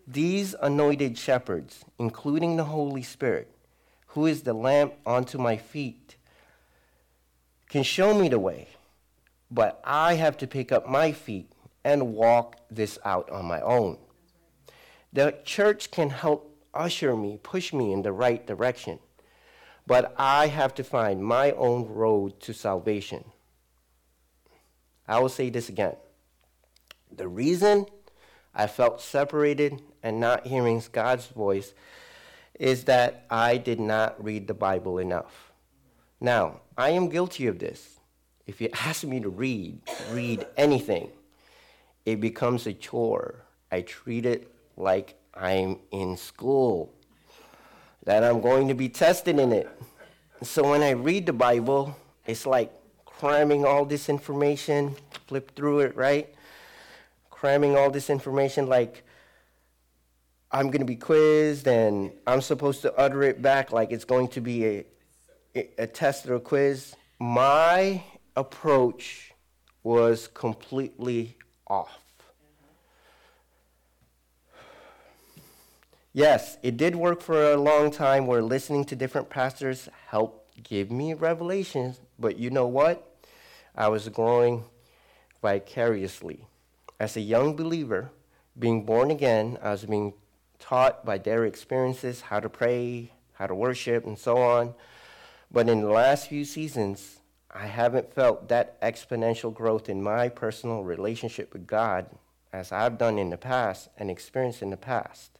These 0.06 0.54
anointed 0.60 1.18
shepherds, 1.18 1.84
including 1.98 2.56
the 2.56 2.64
Holy 2.64 3.02
Spirit, 3.02 3.50
who 4.08 4.26
is 4.26 4.42
the 4.42 4.54
lamp 4.54 4.94
unto 5.04 5.36
my 5.38 5.56
feet, 5.56 6.07
can 7.68 7.82
show 7.82 8.14
me 8.14 8.28
the 8.28 8.38
way, 8.38 8.68
but 9.50 9.80
I 9.84 10.14
have 10.14 10.36
to 10.38 10.46
pick 10.46 10.72
up 10.72 10.88
my 10.88 11.12
feet 11.12 11.50
and 11.84 12.14
walk 12.14 12.56
this 12.70 12.98
out 13.04 13.30
on 13.30 13.44
my 13.44 13.60
own. 13.60 13.98
The 15.12 15.38
church 15.44 15.90
can 15.90 16.10
help 16.10 16.54
usher 16.74 17.16
me, 17.16 17.38
push 17.42 17.72
me 17.72 17.92
in 17.92 18.02
the 18.02 18.12
right 18.12 18.46
direction, 18.46 18.98
but 19.86 20.14
I 20.18 20.48
have 20.48 20.74
to 20.74 20.84
find 20.84 21.24
my 21.24 21.52
own 21.52 21.86
road 21.86 22.40
to 22.40 22.52
salvation. 22.52 23.24
I 25.06 25.18
will 25.18 25.30
say 25.30 25.48
this 25.48 25.68
again. 25.68 25.96
The 27.10 27.28
reason 27.28 27.86
I 28.54 28.66
felt 28.66 29.00
separated 29.00 29.80
and 30.02 30.20
not 30.20 30.46
hearing 30.46 30.82
God's 30.92 31.26
voice 31.26 31.72
is 32.58 32.84
that 32.84 33.24
I 33.30 33.56
did 33.56 33.80
not 33.80 34.22
read 34.22 34.46
the 34.46 34.54
Bible 34.54 34.98
enough. 34.98 35.47
Now, 36.20 36.60
I 36.76 36.90
am 36.90 37.08
guilty 37.08 37.46
of 37.46 37.58
this. 37.58 37.98
If 38.46 38.60
you 38.60 38.70
ask 38.86 39.04
me 39.04 39.20
to 39.20 39.28
read, 39.28 39.80
read 40.10 40.46
anything, 40.56 41.10
it 42.04 42.20
becomes 42.20 42.66
a 42.66 42.72
chore. 42.72 43.44
I 43.70 43.82
treat 43.82 44.26
it 44.26 44.52
like 44.76 45.14
I'm 45.34 45.78
in 45.90 46.16
school, 46.16 46.92
that 48.04 48.24
I'm 48.24 48.40
going 48.40 48.68
to 48.68 48.74
be 48.74 48.88
tested 48.88 49.38
in 49.38 49.52
it. 49.52 49.68
So 50.42 50.70
when 50.70 50.82
I 50.82 50.90
read 50.90 51.26
the 51.26 51.32
Bible, 51.32 51.96
it's 52.26 52.46
like 52.46 52.72
cramming 53.04 53.64
all 53.64 53.84
this 53.84 54.08
information, 54.08 54.94
flip 55.26 55.54
through 55.54 55.80
it, 55.80 55.96
right? 55.96 56.32
Cramming 57.30 57.76
all 57.76 57.90
this 57.90 58.08
information 58.08 58.68
like 58.68 59.04
I'm 60.50 60.66
going 60.66 60.80
to 60.80 60.86
be 60.86 60.96
quizzed 60.96 61.68
and 61.68 62.10
I'm 62.26 62.40
supposed 62.40 62.82
to 62.82 62.94
utter 62.96 63.22
it 63.22 63.42
back 63.42 63.70
like 63.72 63.92
it's 63.92 64.04
going 64.04 64.28
to 64.28 64.40
be 64.40 64.64
a, 64.66 64.84
a 65.78 65.86
test 65.86 66.26
or 66.26 66.36
a 66.36 66.40
quiz. 66.40 66.94
My 67.18 68.02
approach 68.36 69.32
was 69.82 70.28
completely 70.28 71.36
off. 71.66 71.98
Yes, 76.12 76.58
it 76.62 76.76
did 76.76 76.96
work 76.96 77.20
for 77.20 77.52
a 77.52 77.56
long 77.56 77.90
time 77.90 78.26
where 78.26 78.42
listening 78.42 78.84
to 78.86 78.96
different 78.96 79.30
pastors 79.30 79.88
helped 80.08 80.62
give 80.64 80.90
me 80.90 81.14
revelations, 81.14 82.00
but 82.18 82.38
you 82.38 82.50
know 82.50 82.66
what? 82.66 83.16
I 83.74 83.88
was 83.88 84.08
growing 84.08 84.64
vicariously. 85.40 86.46
As 86.98 87.16
a 87.16 87.20
young 87.20 87.54
believer, 87.54 88.10
being 88.58 88.84
born 88.84 89.10
again, 89.10 89.58
I 89.62 89.70
was 89.70 89.84
being 89.84 90.14
taught 90.58 91.04
by 91.04 91.18
their 91.18 91.44
experiences 91.44 92.22
how 92.22 92.40
to 92.40 92.48
pray, 92.48 93.12
how 93.34 93.46
to 93.46 93.54
worship, 93.54 94.04
and 94.04 94.18
so 94.18 94.38
on. 94.38 94.74
But 95.50 95.68
in 95.68 95.80
the 95.80 95.88
last 95.88 96.28
few 96.28 96.44
seasons, 96.44 97.20
I 97.50 97.66
haven't 97.66 98.12
felt 98.12 98.48
that 98.48 98.80
exponential 98.82 99.52
growth 99.52 99.88
in 99.88 100.02
my 100.02 100.28
personal 100.28 100.84
relationship 100.84 101.52
with 101.52 101.66
God 101.66 102.06
as 102.52 102.72
I've 102.72 102.98
done 102.98 103.18
in 103.18 103.30
the 103.30 103.38
past 103.38 103.88
and 103.96 104.10
experienced 104.10 104.62
in 104.62 104.70
the 104.70 104.76
past. 104.76 105.38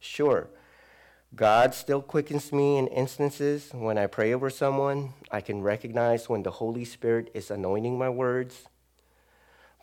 Sure, 0.00 0.48
God 1.34 1.74
still 1.74 2.00
quickens 2.00 2.52
me 2.52 2.78
in 2.78 2.86
instances 2.86 3.70
when 3.74 3.98
I 3.98 4.06
pray 4.06 4.32
over 4.32 4.48
someone. 4.48 5.12
I 5.30 5.42
can 5.42 5.60
recognize 5.60 6.28
when 6.28 6.42
the 6.42 6.52
Holy 6.52 6.84
Spirit 6.84 7.30
is 7.34 7.50
anointing 7.50 7.98
my 7.98 8.08
words. 8.08 8.64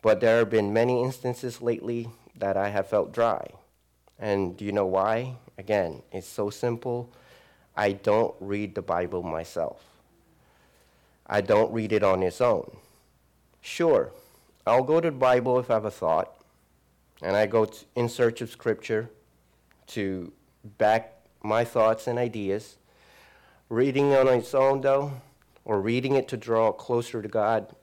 But 0.02 0.20
there 0.20 0.38
have 0.38 0.50
been 0.50 0.72
many 0.72 1.02
instances 1.02 1.62
lately 1.62 2.08
that 2.36 2.56
I 2.56 2.70
have 2.70 2.88
felt 2.88 3.12
dry. 3.12 3.46
And 4.18 4.56
do 4.56 4.64
you 4.64 4.72
know 4.72 4.86
why? 4.86 5.36
Again, 5.56 6.02
it's 6.10 6.26
so 6.26 6.50
simple. 6.50 7.12
I 7.76 7.92
don't 7.92 8.34
read 8.40 8.74
the 8.74 8.82
Bible 8.82 9.22
myself. 9.22 9.82
I 11.26 11.40
don't 11.40 11.72
read 11.72 11.92
it 11.92 12.02
on 12.02 12.22
its 12.22 12.40
own. 12.40 12.76
Sure, 13.60 14.10
I'll 14.66 14.84
go 14.84 15.00
to 15.00 15.10
the 15.10 15.16
Bible 15.16 15.58
if 15.58 15.70
I 15.70 15.74
have 15.74 15.84
a 15.84 15.90
thought, 15.90 16.36
and 17.22 17.36
I 17.36 17.46
go 17.46 17.70
in 17.96 18.08
search 18.08 18.40
of 18.40 18.50
Scripture 18.50 19.10
to 19.88 20.32
back 20.78 21.14
my 21.42 21.64
thoughts 21.64 22.06
and 22.06 22.18
ideas. 22.18 22.76
Reading 23.70 24.14
on 24.14 24.28
its 24.28 24.54
own, 24.54 24.82
though, 24.82 25.20
or 25.64 25.80
reading 25.80 26.14
it 26.14 26.28
to 26.28 26.36
draw 26.36 26.70
closer 26.72 27.22
to 27.22 27.28
God, 27.28 27.74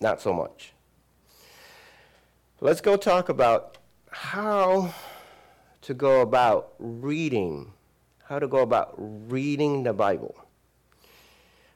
not 0.00 0.22
so 0.22 0.32
much. 0.32 0.72
Let's 2.60 2.80
go 2.80 2.96
talk 2.96 3.28
about 3.28 3.76
how 4.10 4.94
to 5.82 5.92
go 5.92 6.22
about 6.22 6.72
reading, 6.78 7.73
how 8.24 8.38
to 8.38 8.48
go 8.48 8.60
about 8.60 8.94
reading 8.96 9.82
the 9.82 9.92
Bible. 9.92 10.34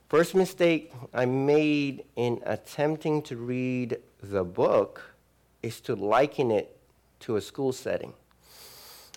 First 0.08 0.34
mistake 0.34 0.92
I 1.12 1.26
made 1.26 2.04
in 2.16 2.40
attempting 2.46 3.20
to 3.22 3.37
read 3.37 3.98
the 4.22 4.44
book 4.44 5.14
is 5.62 5.80
to 5.82 5.94
liken 5.94 6.50
it 6.50 6.78
to 7.20 7.37
a 7.37 7.40
school 7.40 7.72
setting. 7.72 8.14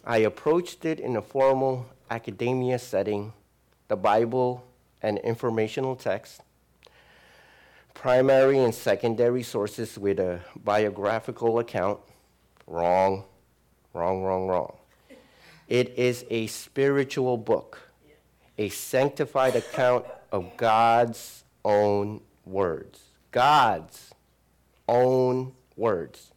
I 0.04 0.18
approached 0.18 0.84
it 0.84 1.00
in 1.00 1.16
a 1.16 1.22
formal 1.22 1.86
academia 2.10 2.78
setting, 2.80 3.32
the 3.88 3.96
Bible 3.96 4.66
and 5.02 5.18
informational 5.20 5.96
text, 5.96 6.42
primary 7.94 8.60
and 8.60 8.76
secondary 8.76 9.44
sources 9.44 9.98
with 9.98 10.20
a 10.20 10.42
biographical 10.58 11.60
account. 11.60 12.00
Wrong, 12.68 13.24
wrong, 13.94 14.24
wrong, 14.24 14.48
wrong. 14.48 14.81
It 15.72 15.98
is 15.98 16.26
a 16.30 16.48
spiritual 16.48 17.38
book, 17.38 17.80
a 18.58 18.68
sanctified 18.68 19.56
account 19.56 20.06
of 20.30 20.58
God's 20.58 21.46
own 21.64 22.20
words. 22.46 23.00
God's 23.32 24.14
own 24.90 25.54
words. 25.78 26.34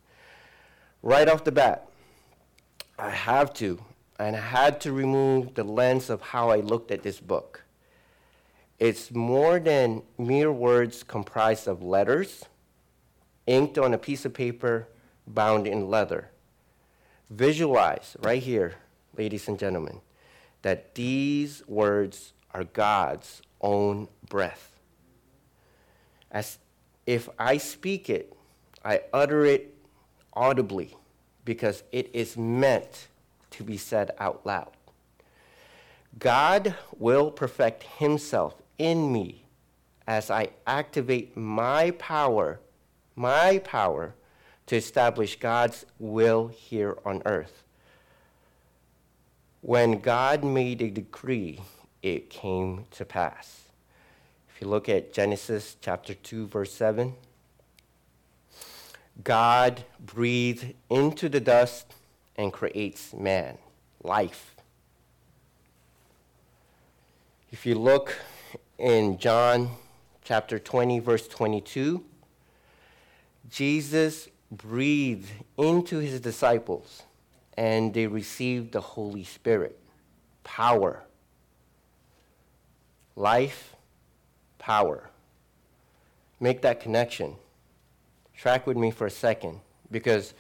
Right 1.02 1.28
off 1.28 1.42
the 1.42 1.50
bat, 1.50 1.88
I 2.96 3.10
have 3.10 3.52
to, 3.54 3.82
and 4.20 4.36
I 4.36 4.40
had 4.40 4.80
to 4.82 4.92
remove 4.92 5.54
the 5.54 5.64
lens 5.64 6.10
of 6.10 6.20
how 6.20 6.50
I 6.50 6.58
looked 6.58 6.92
at 6.92 7.02
this 7.02 7.18
book. 7.18 7.64
It's 8.78 9.10
more 9.10 9.58
than 9.58 10.02
mere 10.16 10.52
words 10.52 11.02
comprised 11.02 11.66
of 11.66 11.82
letters, 11.82 12.44
inked 13.48 13.78
on 13.78 13.94
a 13.94 13.98
piece 13.98 14.24
of 14.24 14.32
paper, 14.32 14.86
bound 15.26 15.66
in 15.66 15.90
leather. 15.90 16.30
Visualize 17.30 18.16
right 18.20 18.40
here 18.40 18.76
ladies 19.16 19.48
and 19.48 19.58
gentlemen, 19.58 20.00
that 20.62 20.94
these 20.94 21.62
words 21.66 22.32
are 22.52 22.64
God's 22.64 23.42
own 23.60 24.08
breath. 24.28 24.78
As 26.30 26.58
if 27.06 27.28
I 27.38 27.58
speak 27.58 28.08
it, 28.08 28.32
I 28.84 29.02
utter 29.12 29.44
it 29.44 29.74
audibly 30.32 30.96
because 31.44 31.82
it 31.92 32.10
is 32.12 32.36
meant 32.36 33.08
to 33.50 33.62
be 33.62 33.76
said 33.76 34.10
out 34.18 34.44
loud. 34.44 34.72
God 36.18 36.74
will 36.98 37.30
perfect 37.30 37.82
himself 37.82 38.54
in 38.78 39.12
me 39.12 39.44
as 40.06 40.30
I 40.30 40.50
activate 40.66 41.36
my 41.36 41.92
power, 41.92 42.60
my 43.16 43.58
power 43.58 44.14
to 44.66 44.76
establish 44.76 45.38
God's 45.38 45.84
will 45.98 46.48
here 46.48 46.96
on 47.04 47.22
earth. 47.26 47.63
When 49.66 50.00
God 50.00 50.44
made 50.44 50.82
a 50.82 50.90
decree, 50.90 51.58
it 52.02 52.28
came 52.28 52.84
to 52.90 53.06
pass. 53.06 53.62
If 54.50 54.60
you 54.60 54.68
look 54.68 54.90
at 54.90 55.14
Genesis 55.14 55.78
chapter 55.80 56.12
2, 56.12 56.48
verse 56.48 56.70
7, 56.70 57.14
God 59.24 59.82
breathed 59.98 60.74
into 60.90 61.30
the 61.30 61.40
dust 61.40 61.94
and 62.36 62.52
creates 62.52 63.14
man, 63.14 63.56
life. 64.02 64.54
If 67.50 67.64
you 67.64 67.76
look 67.76 68.18
in 68.76 69.16
John 69.16 69.70
chapter 70.24 70.58
20, 70.58 70.98
verse 70.98 71.26
22, 71.26 72.04
Jesus 73.50 74.28
breathed 74.50 75.30
into 75.56 76.00
his 76.00 76.20
disciples 76.20 77.04
and 77.56 77.94
they 77.94 78.06
received 78.06 78.72
the 78.72 78.80
Holy 78.80 79.24
Spirit. 79.24 79.78
Power. 80.42 81.04
Life, 83.16 83.76
power. 84.58 85.10
Make 86.40 86.62
that 86.62 86.80
connection. 86.80 87.36
Track 88.36 88.66
with 88.66 88.76
me 88.76 88.90
for 88.90 89.06
a 89.06 89.10
second 89.10 89.60
because 89.90 90.34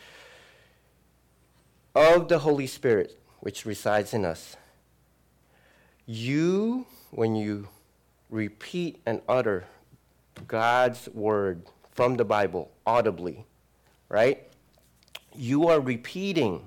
of 1.94 2.28
the 2.28 2.40
Holy 2.40 2.66
Spirit 2.66 3.18
which 3.40 3.64
resides 3.64 4.14
in 4.14 4.24
us, 4.24 4.56
you, 6.06 6.86
when 7.10 7.36
you 7.36 7.68
repeat 8.30 9.00
and 9.06 9.20
utter 9.28 9.64
God's 10.48 11.08
word 11.12 11.62
from 11.92 12.16
the 12.16 12.24
Bible 12.24 12.72
audibly, 12.86 13.44
right? 14.08 14.48
You 15.34 15.68
are 15.68 15.80
repeating 15.80 16.66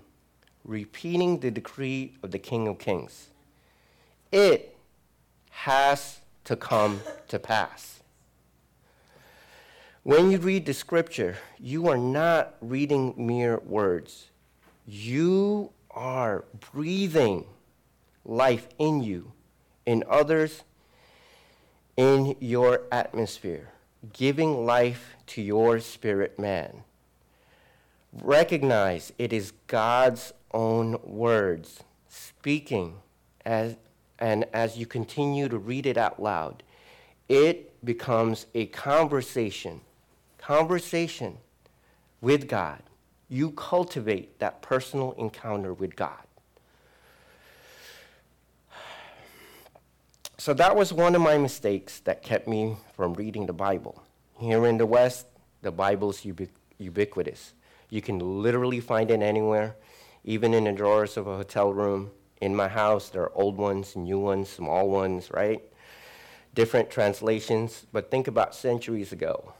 repeating 0.68 1.40
the 1.40 1.50
decree 1.50 2.14
of 2.22 2.32
the 2.32 2.38
King 2.38 2.68
of 2.68 2.78
Kings. 2.78 3.30
It 4.32 4.78
has 5.50 6.20
to 6.44 6.56
come 6.56 7.02
to 7.30 7.40
pass. 7.40 8.02
When 10.04 10.30
you 10.30 10.38
read 10.38 10.66
the 10.66 10.74
scripture, 10.74 11.38
you 11.60 11.88
are 11.88 11.98
not 11.98 12.56
reading 12.62 13.14
mere 13.18 13.58
words. 13.58 14.28
You 14.86 15.72
are 15.92 16.46
breathing 16.72 17.46
life 18.24 18.68
in 18.78 19.02
you, 19.02 19.32
in 19.86 20.04
others, 20.10 20.64
in 21.98 22.36
your 22.40 22.84
atmosphere, 22.92 23.70
giving 24.14 24.66
life 24.66 25.16
to 25.28 25.42
your 25.42 25.80
spirit 25.80 26.38
man. 26.38 26.84
Recognize 28.14 29.12
it 29.18 29.34
is 29.34 29.52
God's 29.68 30.34
own 30.54 30.98
words, 31.04 31.84
speaking 32.08 32.96
as, 33.46 33.76
and 34.20 34.46
as 34.54 34.78
you 34.78 34.86
continue 34.86 35.48
to 35.50 35.58
read 35.58 35.86
it 35.86 35.98
out 35.98 36.22
loud, 36.22 36.64
it 37.30 37.84
becomes 37.84 38.46
a 38.56 38.68
conversation, 38.68 39.82
conversation 40.38 41.38
with 42.22 42.48
God. 42.48 42.82
You 43.30 43.52
cultivate 43.52 44.40
that 44.40 44.62
personal 44.62 45.14
encounter 45.14 45.74
with 45.74 45.96
God. 45.96 46.24
So 50.38 50.54
that 50.54 50.76
was 50.76 50.94
one 50.94 51.16
of 51.16 51.22
my 51.22 51.38
mistakes 51.38 52.00
that 52.02 52.22
kept 52.22 52.48
me 52.48 52.78
from 52.96 53.14
reading 53.16 53.48
the 53.48 53.54
Bible. 53.54 54.02
Here 54.40 54.66
in 54.68 54.78
the 54.78 54.86
West, 54.86 55.26
the 55.62 55.72
Bible 55.72 56.12
is 56.12 56.18
ubiqu- 56.20 56.50
ubiquitous. 56.78 57.54
You 57.90 58.02
can 58.02 58.20
literally 58.42 58.80
find 58.80 59.10
it 59.10 59.22
anywhere, 59.22 59.76
even 60.28 60.54
in 60.54 60.66
the 60.66 60.74
drawers 60.74 61.16
of 61.16 61.26
a 61.26 61.38
hotel 61.38 61.74
room. 61.74 62.12
In 62.42 62.54
my 62.54 62.68
house, 62.68 63.10
there 63.10 63.24
are 63.24 63.32
old 63.34 63.56
ones, 63.56 63.96
new 63.96 64.20
ones, 64.20 64.50
small 64.50 64.90
ones, 64.90 65.32
right? 65.32 65.64
Different 66.54 66.92
translations. 66.92 67.88
But 67.94 68.12
think 68.12 68.28
about 68.28 68.54
centuries 68.54 69.14
ago. 69.14 69.54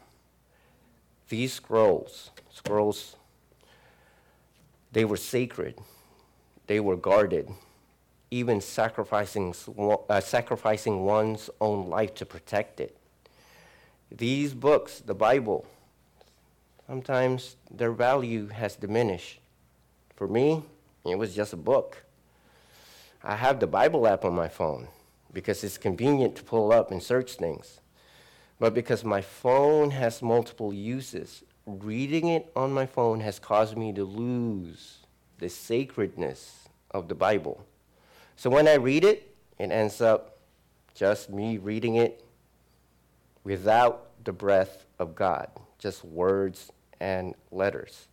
These 1.30 1.54
scrolls, 1.54 2.30
scrolls, 2.52 3.16
they 4.92 5.06
were 5.06 5.16
sacred, 5.16 5.78
they 6.66 6.80
were 6.80 6.96
guarded, 6.96 7.48
even 8.30 8.60
sacrificing, 8.60 9.54
uh, 9.78 10.20
sacrificing 10.20 11.04
one's 11.04 11.48
own 11.62 11.88
life 11.88 12.14
to 12.16 12.26
protect 12.26 12.78
it. 12.78 12.94
These 14.10 14.52
books, 14.52 15.00
the 15.00 15.14
Bible, 15.14 15.66
sometimes 16.86 17.56
their 17.70 17.92
value 17.92 18.48
has 18.48 18.76
diminished. 18.76 19.40
For 20.18 20.26
me, 20.26 20.64
it 21.04 21.16
was 21.16 21.32
just 21.32 21.52
a 21.52 21.56
book. 21.56 22.02
I 23.22 23.36
have 23.36 23.60
the 23.60 23.68
Bible 23.68 24.04
app 24.04 24.24
on 24.24 24.34
my 24.34 24.48
phone 24.48 24.88
because 25.32 25.62
it's 25.62 25.78
convenient 25.78 26.34
to 26.34 26.42
pull 26.42 26.72
up 26.72 26.90
and 26.90 27.00
search 27.00 27.34
things. 27.34 27.78
But 28.58 28.74
because 28.74 29.04
my 29.04 29.20
phone 29.20 29.92
has 29.92 30.20
multiple 30.20 30.74
uses, 30.74 31.44
reading 31.66 32.26
it 32.26 32.50
on 32.56 32.72
my 32.72 32.84
phone 32.84 33.20
has 33.20 33.38
caused 33.38 33.76
me 33.76 33.92
to 33.92 34.02
lose 34.02 35.06
the 35.38 35.48
sacredness 35.48 36.68
of 36.90 37.06
the 37.06 37.14
Bible. 37.14 37.64
So 38.34 38.50
when 38.50 38.66
I 38.66 38.74
read 38.74 39.04
it, 39.04 39.36
it 39.56 39.70
ends 39.70 40.00
up 40.00 40.38
just 40.96 41.30
me 41.30 41.58
reading 41.58 41.94
it 41.94 42.24
without 43.44 44.08
the 44.24 44.32
breath 44.32 44.84
of 44.98 45.14
God, 45.14 45.48
just 45.78 46.04
words 46.04 46.72
and 46.98 47.36
letters. 47.52 48.08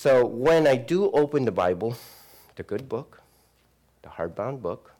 So 0.00 0.24
when 0.24 0.66
I 0.66 0.76
do 0.76 1.10
open 1.10 1.44
the 1.44 1.52
Bible, 1.52 1.94
the 2.56 2.62
good 2.62 2.88
book, 2.88 3.20
the 4.00 4.08
hardbound 4.08 4.62
book, 4.62 4.94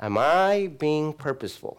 am 0.00 0.18
I 0.18 0.68
being 0.80 1.12
purposeful? 1.12 1.78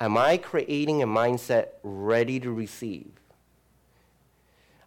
Am 0.00 0.16
I 0.16 0.38
creating 0.38 1.02
a 1.02 1.06
mindset 1.06 1.72
ready 1.82 2.40
to 2.40 2.50
receive? 2.50 3.10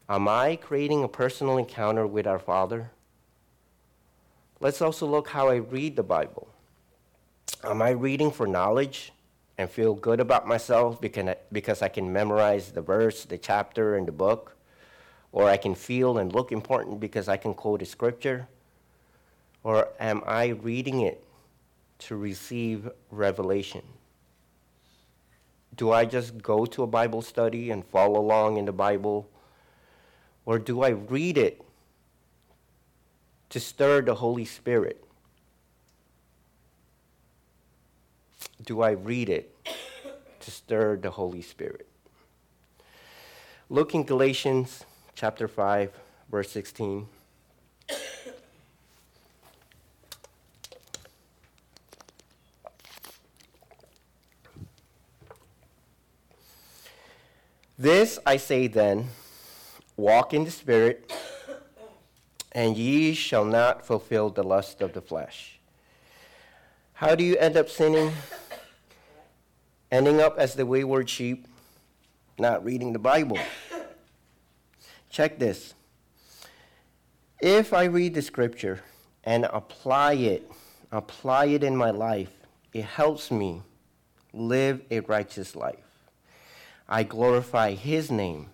Am 0.10 0.28
I 0.28 0.56
creating 0.56 1.04
a 1.04 1.08
personal 1.08 1.60
encounter 1.60 2.08
with 2.08 2.26
our 2.26 2.40
Father? 2.40 2.90
Let's 4.60 4.82
also 4.82 5.06
look 5.06 5.28
how 5.28 5.50
I 5.50 5.58
read 5.58 5.96
the 5.96 6.02
Bible. 6.02 6.48
Am 7.64 7.80
I 7.80 7.92
reading 7.92 8.32
for 8.32 8.48
knowledge 8.48 9.14
and 9.56 9.70
feel 9.70 9.94
good 9.94 10.20
about 10.20 10.48
myself 10.48 11.00
because 11.00 11.84
I 11.84 11.90
can 11.90 12.12
memorize 12.12 12.72
the 12.72 12.82
verse, 12.82 13.24
the 13.26 13.38
chapter, 13.38 13.96
and 13.96 14.08
the 14.08 14.12
book? 14.12 14.56
Or 15.34 15.50
I 15.50 15.58
can 15.58 15.76
feel 15.76 16.20
and 16.20 16.32
look 16.32 16.52
important 16.52 17.00
because 17.00 17.28
I 17.28 17.38
can 17.38 17.54
quote 17.54 17.82
a 17.82 17.86
scripture? 17.86 18.48
Or 19.64 19.90
am 20.00 20.22
I 20.26 20.50
reading 20.50 21.02
it 21.02 21.24
to 22.00 22.16
receive 22.16 22.90
revelation? 23.12 23.82
Do 25.76 25.92
I 25.92 26.06
just 26.06 26.42
go 26.42 26.66
to 26.68 26.84
a 26.84 26.88
Bible 26.88 27.24
study 27.24 27.72
and 27.72 27.84
follow 27.84 28.20
along 28.20 28.58
in 28.58 28.66
the 28.66 28.72
Bible? 28.72 29.28
Or 30.46 30.60
do 30.60 30.84
I 30.84 30.90
read 30.90 31.38
it 31.38 31.62
to 33.50 33.60
stir 33.60 34.02
the 34.02 34.16
Holy 34.16 34.46
Spirit? 34.46 35.04
Do 38.64 38.82
I 38.82 38.92
read 38.92 39.30
it 39.30 39.56
to 40.42 40.52
stir 40.52 40.98
the 40.98 41.12
Holy 41.12 41.42
Spirit? 41.42 41.88
Look 43.70 43.96
in 43.96 44.04
Galatians 44.04 44.86
chapter 45.16 45.48
5, 45.48 45.92
verse 46.30 46.52
16. 46.52 47.08
This 57.78 58.20
I 58.26 58.38
say 58.38 58.68
then 58.68 59.10
walk 59.98 60.34
in 60.34 60.46
the 60.46 60.52
Spirit 60.52 61.12
and 62.52 62.78
ye 62.78 63.14
shall 63.14 63.44
not 63.44 63.86
fulfill 63.86 64.30
the 64.30 64.44
lust 64.44 64.82
of 64.82 64.94
the 64.94 65.02
flesh. 65.02 65.60
How 66.94 67.16
do 67.16 67.24
you 67.24 67.36
end 67.38 67.58
up 67.58 67.70
sinning? 67.70 68.14
Ending 69.92 70.22
up 70.22 70.38
as 70.38 70.56
the 70.56 70.66
wayward 70.66 71.10
sheep, 71.10 71.48
not 72.40 72.64
reading 72.64 72.94
the 72.94 73.00
Bible. 73.00 73.38
Check 75.14 75.40
this. 75.40 75.76
If 77.40 77.72
I 77.72 77.86
read 77.86 78.16
the 78.16 78.22
scripture 78.22 78.82
and 79.24 79.46
apply 79.46 80.14
it, 80.14 80.52
apply 80.92 81.46
it 81.46 81.64
in 81.64 81.78
my 81.78 81.92
life, 81.92 82.34
it 82.74 82.84
helps 82.84 83.32
me 83.32 83.62
live 84.34 84.82
a 84.92 85.02
righteous 85.02 85.56
life. 85.56 86.10
I 86.90 87.04
glorify 87.04 87.76
his 87.76 88.12
name 88.12 88.50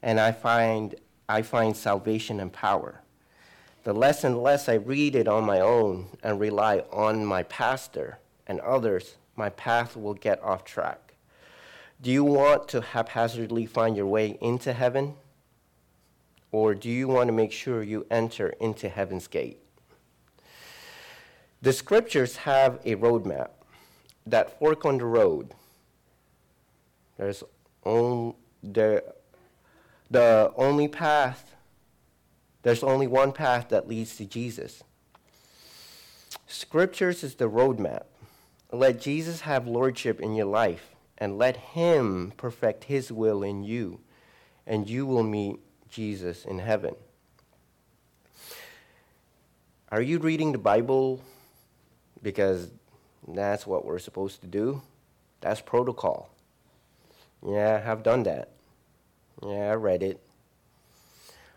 and 0.00 0.18
I 0.18 0.32
find 0.32 0.94
I 1.28 1.42
find 1.42 1.76
salvation 1.76 2.40
and 2.40 2.52
power 2.52 3.02
the 3.82 3.92
less 3.92 4.22
and 4.22 4.40
less 4.40 4.68
I 4.68 4.74
read 4.74 5.16
it 5.16 5.26
on 5.26 5.44
my 5.44 5.58
own 5.58 6.06
and 6.22 6.38
rely 6.38 6.84
on 6.92 7.24
my 7.24 7.42
pastor 7.42 8.18
and 8.46 8.60
others, 8.60 9.16
my 9.34 9.48
path 9.50 9.96
will 9.96 10.14
get 10.14 10.42
off 10.42 10.64
track. 10.64 11.14
Do 12.00 12.10
you 12.10 12.22
want 12.22 12.68
to 12.68 12.80
haphazardly 12.80 13.66
find 13.66 13.96
your 13.96 14.06
way 14.06 14.38
into 14.40 14.72
heaven? 14.72 15.14
Or 16.52 16.74
do 16.74 16.90
you 16.90 17.08
want 17.08 17.28
to 17.28 17.32
make 17.32 17.52
sure 17.52 17.82
you 17.82 18.06
enter 18.10 18.48
into 18.60 18.88
heaven's 18.88 19.26
gate? 19.26 19.58
The 21.62 21.72
scriptures 21.72 22.36
have 22.36 22.80
a 22.84 22.96
roadmap 22.96 23.50
that 24.26 24.58
fork 24.58 24.84
on 24.84 24.98
the 24.98 25.04
road. 25.04 25.54
There's 27.16 27.44
only 27.84 28.34
the, 28.62 29.04
the 30.10 30.52
only 30.56 30.88
path 30.88 31.50
there's 32.62 32.82
only 32.82 33.06
one 33.06 33.32
path 33.32 33.70
that 33.70 33.88
leads 33.88 34.16
to 34.16 34.26
Jesus. 34.26 34.82
Scriptures 36.46 37.24
is 37.24 37.36
the 37.36 37.48
roadmap. 37.48 38.04
Let 38.70 39.00
Jesus 39.00 39.42
have 39.42 39.66
lordship 39.66 40.20
in 40.20 40.34
your 40.34 40.46
life 40.46 40.94
and 41.16 41.38
let 41.38 41.56
him 41.56 42.32
perfect 42.36 42.84
his 42.84 43.10
will 43.10 43.42
in 43.42 43.62
you, 43.62 44.00
and 44.66 44.88
you 44.88 45.06
will 45.06 45.22
meet 45.22 45.58
Jesus 45.90 46.44
in 46.44 46.58
heaven. 46.58 46.94
Are 49.92 50.02
you 50.02 50.18
reading 50.18 50.52
the 50.52 50.58
Bible 50.58 51.20
because 52.22 52.70
that's 53.26 53.66
what 53.66 53.84
we're 53.84 53.98
supposed 53.98 54.40
to 54.42 54.46
do? 54.46 54.82
That's 55.40 55.60
protocol. 55.60 56.30
Yeah, 57.46 57.82
I've 57.84 58.02
done 58.02 58.22
that. 58.24 58.50
Yeah, 59.42 59.72
I 59.72 59.74
read 59.74 60.02
it. 60.02 60.20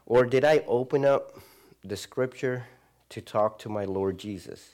Or 0.05 0.25
did 0.25 0.43
I 0.43 0.63
open 0.67 1.05
up 1.05 1.37
the 1.83 1.97
scripture 1.97 2.65
to 3.09 3.21
talk 3.21 3.59
to 3.59 3.69
my 3.69 3.85
Lord 3.85 4.17
Jesus? 4.17 4.71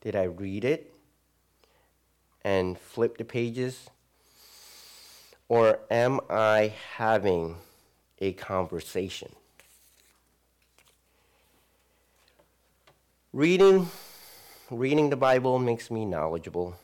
Did 0.00 0.14
I 0.14 0.24
read 0.24 0.64
it 0.64 0.92
and 2.44 2.78
flip 2.78 3.18
the 3.18 3.24
pages? 3.24 3.88
Or 5.48 5.80
am 5.90 6.20
I 6.30 6.74
having 6.96 7.56
a 8.22 8.32
conversation? 8.32 9.30
Reading 13.32 13.88
reading 14.70 15.10
the 15.10 15.16
Bible 15.16 15.58
makes 15.58 15.90
me 15.90 16.04
knowledgeable, 16.04 16.76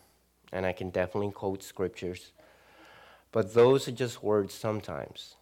and 0.52 0.66
I 0.66 0.72
can 0.72 0.90
definitely 0.90 1.32
quote 1.32 1.62
scriptures. 1.62 2.32
But 3.32 3.54
those 3.54 3.88
are 3.88 3.92
just 3.92 4.22
words 4.22 4.52
sometimes. 4.52 5.36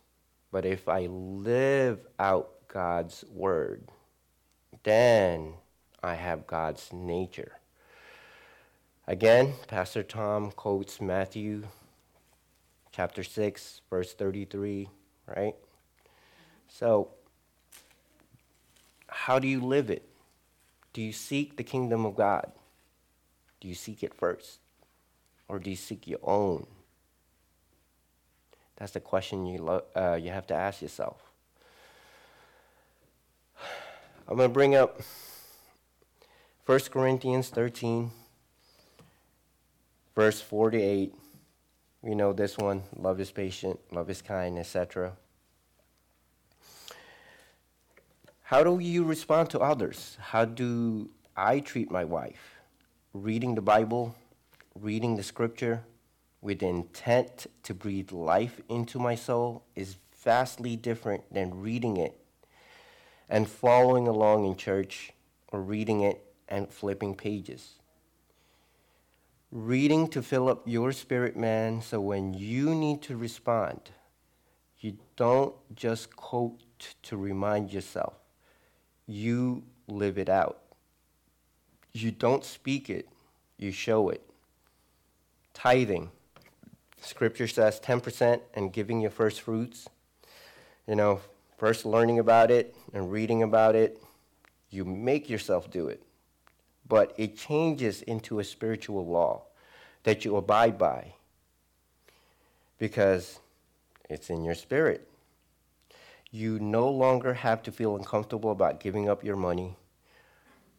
But 0.52 0.64
if 0.64 0.88
I 0.88 1.06
live 1.06 2.06
out 2.18 2.50
God's 2.68 3.24
word, 3.32 3.88
then 4.84 5.54
I 6.02 6.14
have 6.14 6.46
God's 6.46 6.92
nature. 6.92 7.52
Again, 9.08 9.54
Pastor 9.66 10.02
Tom 10.02 10.50
quotes 10.50 11.00
Matthew 11.00 11.64
chapter 12.92 13.22
6, 13.22 13.80
verse 13.90 14.14
33, 14.14 14.88
right? 15.36 15.54
So, 16.78 17.08
how 19.08 19.38
do 19.38 19.48
you 19.48 19.62
live 19.62 19.88
it? 19.88 20.06
Do 20.92 21.00
you 21.00 21.10
seek 21.10 21.56
the 21.56 21.64
kingdom 21.64 22.04
of 22.04 22.16
God? 22.16 22.52
Do 23.62 23.68
you 23.68 23.74
seek 23.74 24.02
it 24.02 24.12
first? 24.12 24.58
Or 25.48 25.58
do 25.58 25.70
you 25.70 25.76
seek 25.76 26.06
your 26.06 26.18
own? 26.22 26.66
That's 28.76 28.92
the 28.92 29.00
question 29.00 29.46
you, 29.46 29.56
lo- 29.56 29.84
uh, 29.94 30.18
you 30.20 30.28
have 30.28 30.46
to 30.48 30.54
ask 30.54 30.82
yourself. 30.82 31.16
I'm 34.28 34.36
going 34.36 34.50
to 34.50 34.52
bring 34.52 34.74
up 34.74 35.00
1 36.66 36.78
Corinthians 36.90 37.48
13, 37.48 38.10
verse 40.14 40.42
48. 40.42 41.14
We 42.02 42.14
know 42.14 42.34
this 42.34 42.58
one 42.58 42.82
love 42.94 43.18
is 43.18 43.30
patient, 43.30 43.80
love 43.90 44.10
is 44.10 44.20
kind, 44.20 44.58
etc. 44.58 45.14
How 48.46 48.62
do 48.62 48.78
you 48.78 49.02
respond 49.02 49.50
to 49.50 49.58
others? 49.58 50.16
How 50.20 50.44
do 50.44 51.10
I 51.36 51.58
treat 51.58 51.90
my 51.90 52.04
wife? 52.04 52.60
Reading 53.12 53.56
the 53.56 53.60
Bible, 53.60 54.14
reading 54.80 55.16
the 55.16 55.24
scripture 55.24 55.82
with 56.40 56.62
intent 56.62 57.48
to 57.64 57.74
breathe 57.74 58.12
life 58.12 58.60
into 58.68 59.00
my 59.00 59.16
soul 59.16 59.64
is 59.74 59.96
vastly 60.22 60.76
different 60.76 61.24
than 61.34 61.60
reading 61.60 61.96
it 61.96 62.20
and 63.28 63.50
following 63.50 64.06
along 64.06 64.46
in 64.46 64.54
church 64.54 65.10
or 65.48 65.60
reading 65.60 66.02
it 66.02 66.24
and 66.48 66.70
flipping 66.70 67.16
pages. 67.16 67.80
Reading 69.50 70.06
to 70.06 70.22
fill 70.22 70.48
up 70.48 70.62
your 70.68 70.92
spirit 70.92 71.36
man 71.36 71.82
so 71.82 72.00
when 72.00 72.32
you 72.32 72.76
need 72.76 73.02
to 73.02 73.16
respond, 73.16 73.90
you 74.78 74.98
don't 75.16 75.56
just 75.74 76.14
quote 76.14 76.60
to 77.02 77.16
remind 77.16 77.72
yourself, 77.72 78.14
you 79.06 79.62
live 79.88 80.18
it 80.18 80.28
out. 80.28 80.58
You 81.92 82.10
don't 82.10 82.44
speak 82.44 82.90
it, 82.90 83.08
you 83.56 83.72
show 83.72 84.08
it. 84.10 84.22
Tithing. 85.54 86.10
Scripture 87.00 87.46
says 87.46 87.80
10% 87.80 88.40
and 88.54 88.72
giving 88.72 89.00
your 89.00 89.10
first 89.10 89.40
fruits. 89.40 89.88
You 90.86 90.96
know, 90.96 91.20
first 91.56 91.86
learning 91.86 92.18
about 92.18 92.50
it 92.50 92.74
and 92.92 93.10
reading 93.10 93.42
about 93.42 93.74
it, 93.74 94.02
you 94.70 94.84
make 94.84 95.30
yourself 95.30 95.70
do 95.70 95.88
it. 95.88 96.02
But 96.88 97.14
it 97.16 97.36
changes 97.36 98.02
into 98.02 98.38
a 98.38 98.44
spiritual 98.44 99.06
law 99.06 99.42
that 100.02 100.24
you 100.24 100.36
abide 100.36 100.78
by 100.78 101.14
because 102.78 103.40
it's 104.08 104.30
in 104.30 104.44
your 104.44 104.54
spirit. 104.54 105.08
You 106.36 106.58
no 106.58 106.90
longer 106.90 107.32
have 107.32 107.62
to 107.62 107.72
feel 107.72 107.96
uncomfortable 107.96 108.50
about 108.50 108.78
giving 108.78 109.08
up 109.08 109.24
your 109.24 109.36
money, 109.36 109.74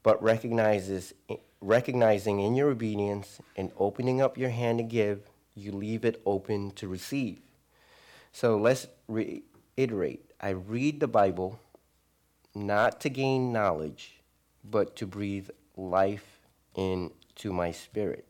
but 0.04 0.22
recognizes, 0.22 1.16
recognizing 1.62 2.40
in 2.40 2.54
your 2.54 2.70
obedience 2.70 3.40
and 3.56 3.72
opening 3.80 4.22
up 4.22 4.38
your 4.38 4.52
hand 4.52 4.78
to 4.78 4.84
give, 4.84 5.22
you 5.56 5.72
leave 5.72 6.06
it 6.06 6.22
open 6.28 6.70
to 6.74 6.88
receive. 6.88 7.40
So 8.32 8.56
let's 8.56 8.86
reiterate 9.08 10.30
I 10.40 10.50
read 10.50 11.00
the 11.00 11.08
Bible 11.08 11.60
not 12.54 13.02
to 13.02 13.10
gain 13.10 13.52
knowledge, 13.52 14.22
but 14.64 14.96
to 14.98 15.08
breathe 15.08 15.50
life 15.76 16.40
into 16.76 17.52
my 17.52 17.72
spirit. 17.72 18.28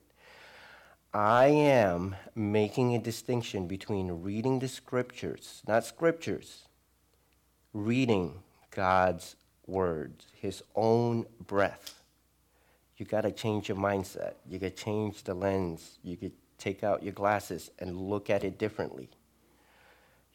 I 1.14 1.48
am 1.48 2.16
making 2.34 2.96
a 2.96 3.00
distinction 3.00 3.68
between 3.68 4.22
reading 4.24 4.60
the 4.60 4.70
scriptures, 4.70 5.62
not 5.68 5.84
scriptures, 5.84 6.64
reading 7.74 8.40
God's 8.72 9.36
words, 9.66 10.26
His 10.34 10.64
own 10.76 11.26
breath. 11.46 12.02
You 12.98 13.06
got 13.06 13.22
to 13.22 13.32
change 13.32 13.70
your 13.70 13.78
mindset. 13.78 14.34
You 14.50 14.58
got 14.60 14.76
to 14.76 14.84
change 14.84 15.24
the 15.24 15.34
lens. 15.34 16.00
You 16.04 16.18
could 16.18 16.32
take 16.58 16.84
out 16.84 17.04
your 17.04 17.14
glasses 17.14 17.70
and 17.80 18.02
look 18.02 18.30
at 18.30 18.44
it 18.44 18.58
differently. 18.58 19.10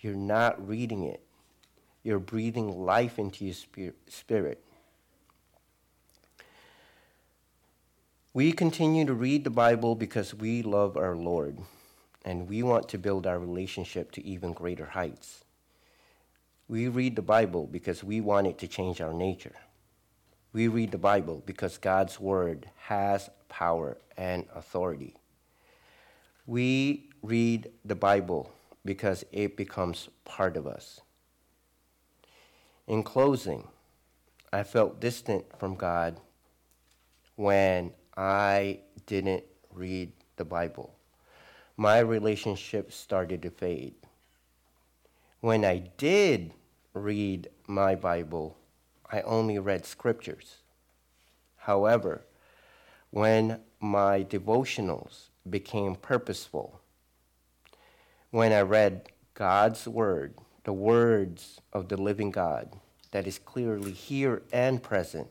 You're 0.01 0.15
not 0.15 0.67
reading 0.67 1.05
it, 1.05 1.21
you're 2.03 2.19
breathing 2.19 2.85
life 2.85 3.19
into 3.19 3.45
your 3.45 3.93
spirit. 4.09 4.63
We 8.35 8.53
continue 8.53 9.05
to 9.05 9.13
read 9.13 9.45
the 9.45 9.51
Bible 9.51 9.95
because 9.95 10.35
we 10.35 10.63
love 10.63 10.97
our 10.97 11.15
Lord 11.15 11.59
and 12.25 12.49
we 12.49 12.63
want 12.63 12.89
to 12.89 12.99
build 12.99 13.27
our 13.27 13.39
relationship 13.39 14.11
to 14.13 14.25
even 14.25 14.55
greater 14.55 14.87
heights. 14.87 15.42
We 16.73 16.89
read 16.89 17.17
the 17.17 17.21
Bible 17.21 17.67
because 17.71 18.03
we 18.03 18.23
want 18.23 18.47
it 18.47 18.57
to 18.61 18.67
change 18.67 19.03
our 19.03 19.13
nature. 19.13 19.57
We 20.55 20.69
read 20.69 20.91
the 20.91 20.97
Bible 20.97 21.43
because 21.45 21.77
God's 21.77 22.19
Word 22.19 22.71
has 22.87 23.29
power 23.51 23.99
and 24.17 24.47
authority. 24.55 25.15
We 26.47 27.11
read 27.23 27.71
the 27.85 27.95
Bible 27.95 28.51
because 28.87 29.23
it 29.33 29.55
becomes 29.55 30.09
part 30.25 30.57
of 30.57 30.67
us. 30.67 31.03
In 32.87 33.03
closing, 33.03 33.69
I 34.51 34.63
felt 34.63 34.99
distant 34.99 35.45
from 35.59 35.75
God 35.75 36.21
when 37.37 37.93
I 38.17 38.79
didn't 39.05 39.45
read 39.75 40.11
the 40.37 40.47
Bible. 40.47 40.95
My 41.77 41.99
relationship 41.99 42.93
started 42.93 43.43
to 43.43 43.51
fade. 43.51 43.93
When 45.43 45.67
I 45.67 45.91
did 45.99 46.55
read 46.95 47.49
my 47.67 47.95
Bible, 47.95 48.57
I 49.11 49.23
only 49.23 49.59
read 49.59 49.87
scriptures. 49.87 50.57
However, 51.57 52.25
when 53.11 53.61
my 53.81 54.25
devotionals 54.25 55.29
became 55.49 55.97
purposeful, 55.97 56.81
when 58.31 58.53
I 58.53 58.61
read 58.61 59.09
God's 59.35 59.87
Word, 59.89 60.35
the 60.65 60.73
words 60.73 61.61
of 61.73 61.89
the 61.89 61.97
living 61.97 62.31
God 62.31 62.75
that 63.11 63.27
is 63.27 63.39
clearly 63.39 63.93
here 63.93 64.43
and 64.53 64.83
present, 64.83 65.29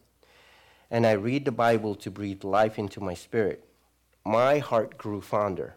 and 0.89 1.05
I 1.05 1.13
read 1.13 1.45
the 1.45 1.51
Bible 1.51 1.95
to 1.95 2.11
breathe 2.11 2.43
life 2.43 2.77
into 2.77 2.99
my 2.99 3.13
spirit, 3.13 3.63
my 4.25 4.59
heart 4.59 4.97
grew 4.97 5.21
fonder, 5.21 5.75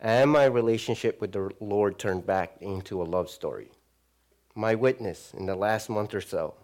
and 0.00 0.30
my 0.30 0.44
relationship 0.44 1.20
with 1.20 1.32
the 1.32 1.50
Lord 1.60 1.98
turned 1.98 2.26
back 2.26 2.56
into 2.60 3.00
a 3.00 3.04
love 3.04 3.30
story. 3.30 3.70
My 4.54 4.74
witness 4.74 5.32
in 5.36 5.46
the 5.46 5.56
last 5.56 5.88
month 5.88 6.14
or 6.14 6.20
so. 6.20 6.54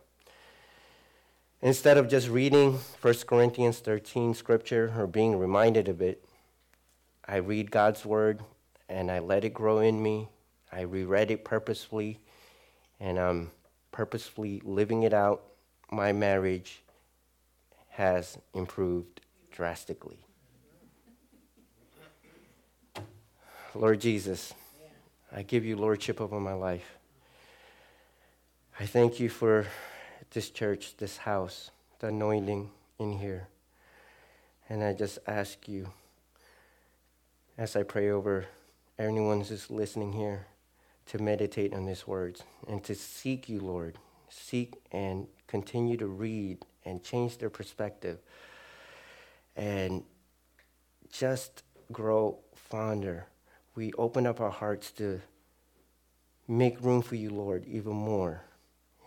Instead 1.61 1.97
of 1.97 2.09
just 2.09 2.28
reading 2.28 2.78
1 3.01 3.14
Corinthians 3.26 3.78
13 3.78 4.34
scripture 4.34 4.93
or 4.97 5.07
being 5.07 5.39
reminded 5.39 5.89
of 5.89 6.01
it, 6.01 6.24
I 7.26 7.36
read 7.36 7.70
God's 7.70 8.05
word 8.05 8.43
and 8.89 9.11
I 9.11 9.18
let 9.18 9.45
it 9.45 9.55
grow 9.55 9.80
in 9.80 10.03
me. 10.03 10.28
I 10.70 10.82
reread 10.82 11.30
it 11.30 11.45
purposefully 11.45 12.20
and 13.01 13.18
I'm 13.18 13.51
purposefully 13.91 14.62
living 14.64 15.03
it 15.03 15.12
out. 15.12 15.43
My 15.91 16.12
marriage 16.12 16.82
has 17.89 18.39
improved 18.55 19.20
drastically. 19.51 20.18
Lord 23.74 24.01
Jesus, 24.01 24.55
I 25.34 25.43
give 25.43 25.64
you 25.64 25.76
lordship 25.76 26.20
over 26.20 26.39
my 26.39 26.53
life. 26.53 26.97
I 28.80 28.86
thank 28.86 29.18
you 29.18 29.28
for 29.28 29.66
this 30.30 30.50
church, 30.50 30.96
this 30.98 31.16
house, 31.16 31.72
the 31.98 32.08
anointing 32.08 32.70
in 33.00 33.10
here. 33.10 33.48
And 34.68 34.84
I 34.84 34.92
just 34.92 35.18
ask 35.26 35.66
you, 35.66 35.90
as 37.56 37.74
I 37.74 37.82
pray 37.82 38.10
over 38.10 38.46
anyone 38.96 39.40
who's 39.40 39.68
listening 39.68 40.12
here, 40.12 40.46
to 41.06 41.20
meditate 41.20 41.74
on 41.74 41.86
these 41.86 42.06
words 42.06 42.44
and 42.68 42.84
to 42.84 42.94
seek 42.94 43.48
you, 43.48 43.58
Lord. 43.58 43.96
Seek 44.28 44.74
and 44.92 45.26
continue 45.48 45.96
to 45.96 46.06
read 46.06 46.58
and 46.84 47.02
change 47.02 47.38
their 47.38 47.50
perspective 47.50 48.18
and 49.56 50.04
just 51.10 51.64
grow 51.90 52.38
fonder. 52.54 53.26
We 53.74 53.92
open 53.94 54.24
up 54.24 54.40
our 54.40 54.50
hearts 54.50 54.92
to 54.92 55.20
make 56.46 56.80
room 56.80 57.02
for 57.02 57.16
you, 57.16 57.30
Lord, 57.30 57.64
even 57.66 57.94
more. 57.94 58.42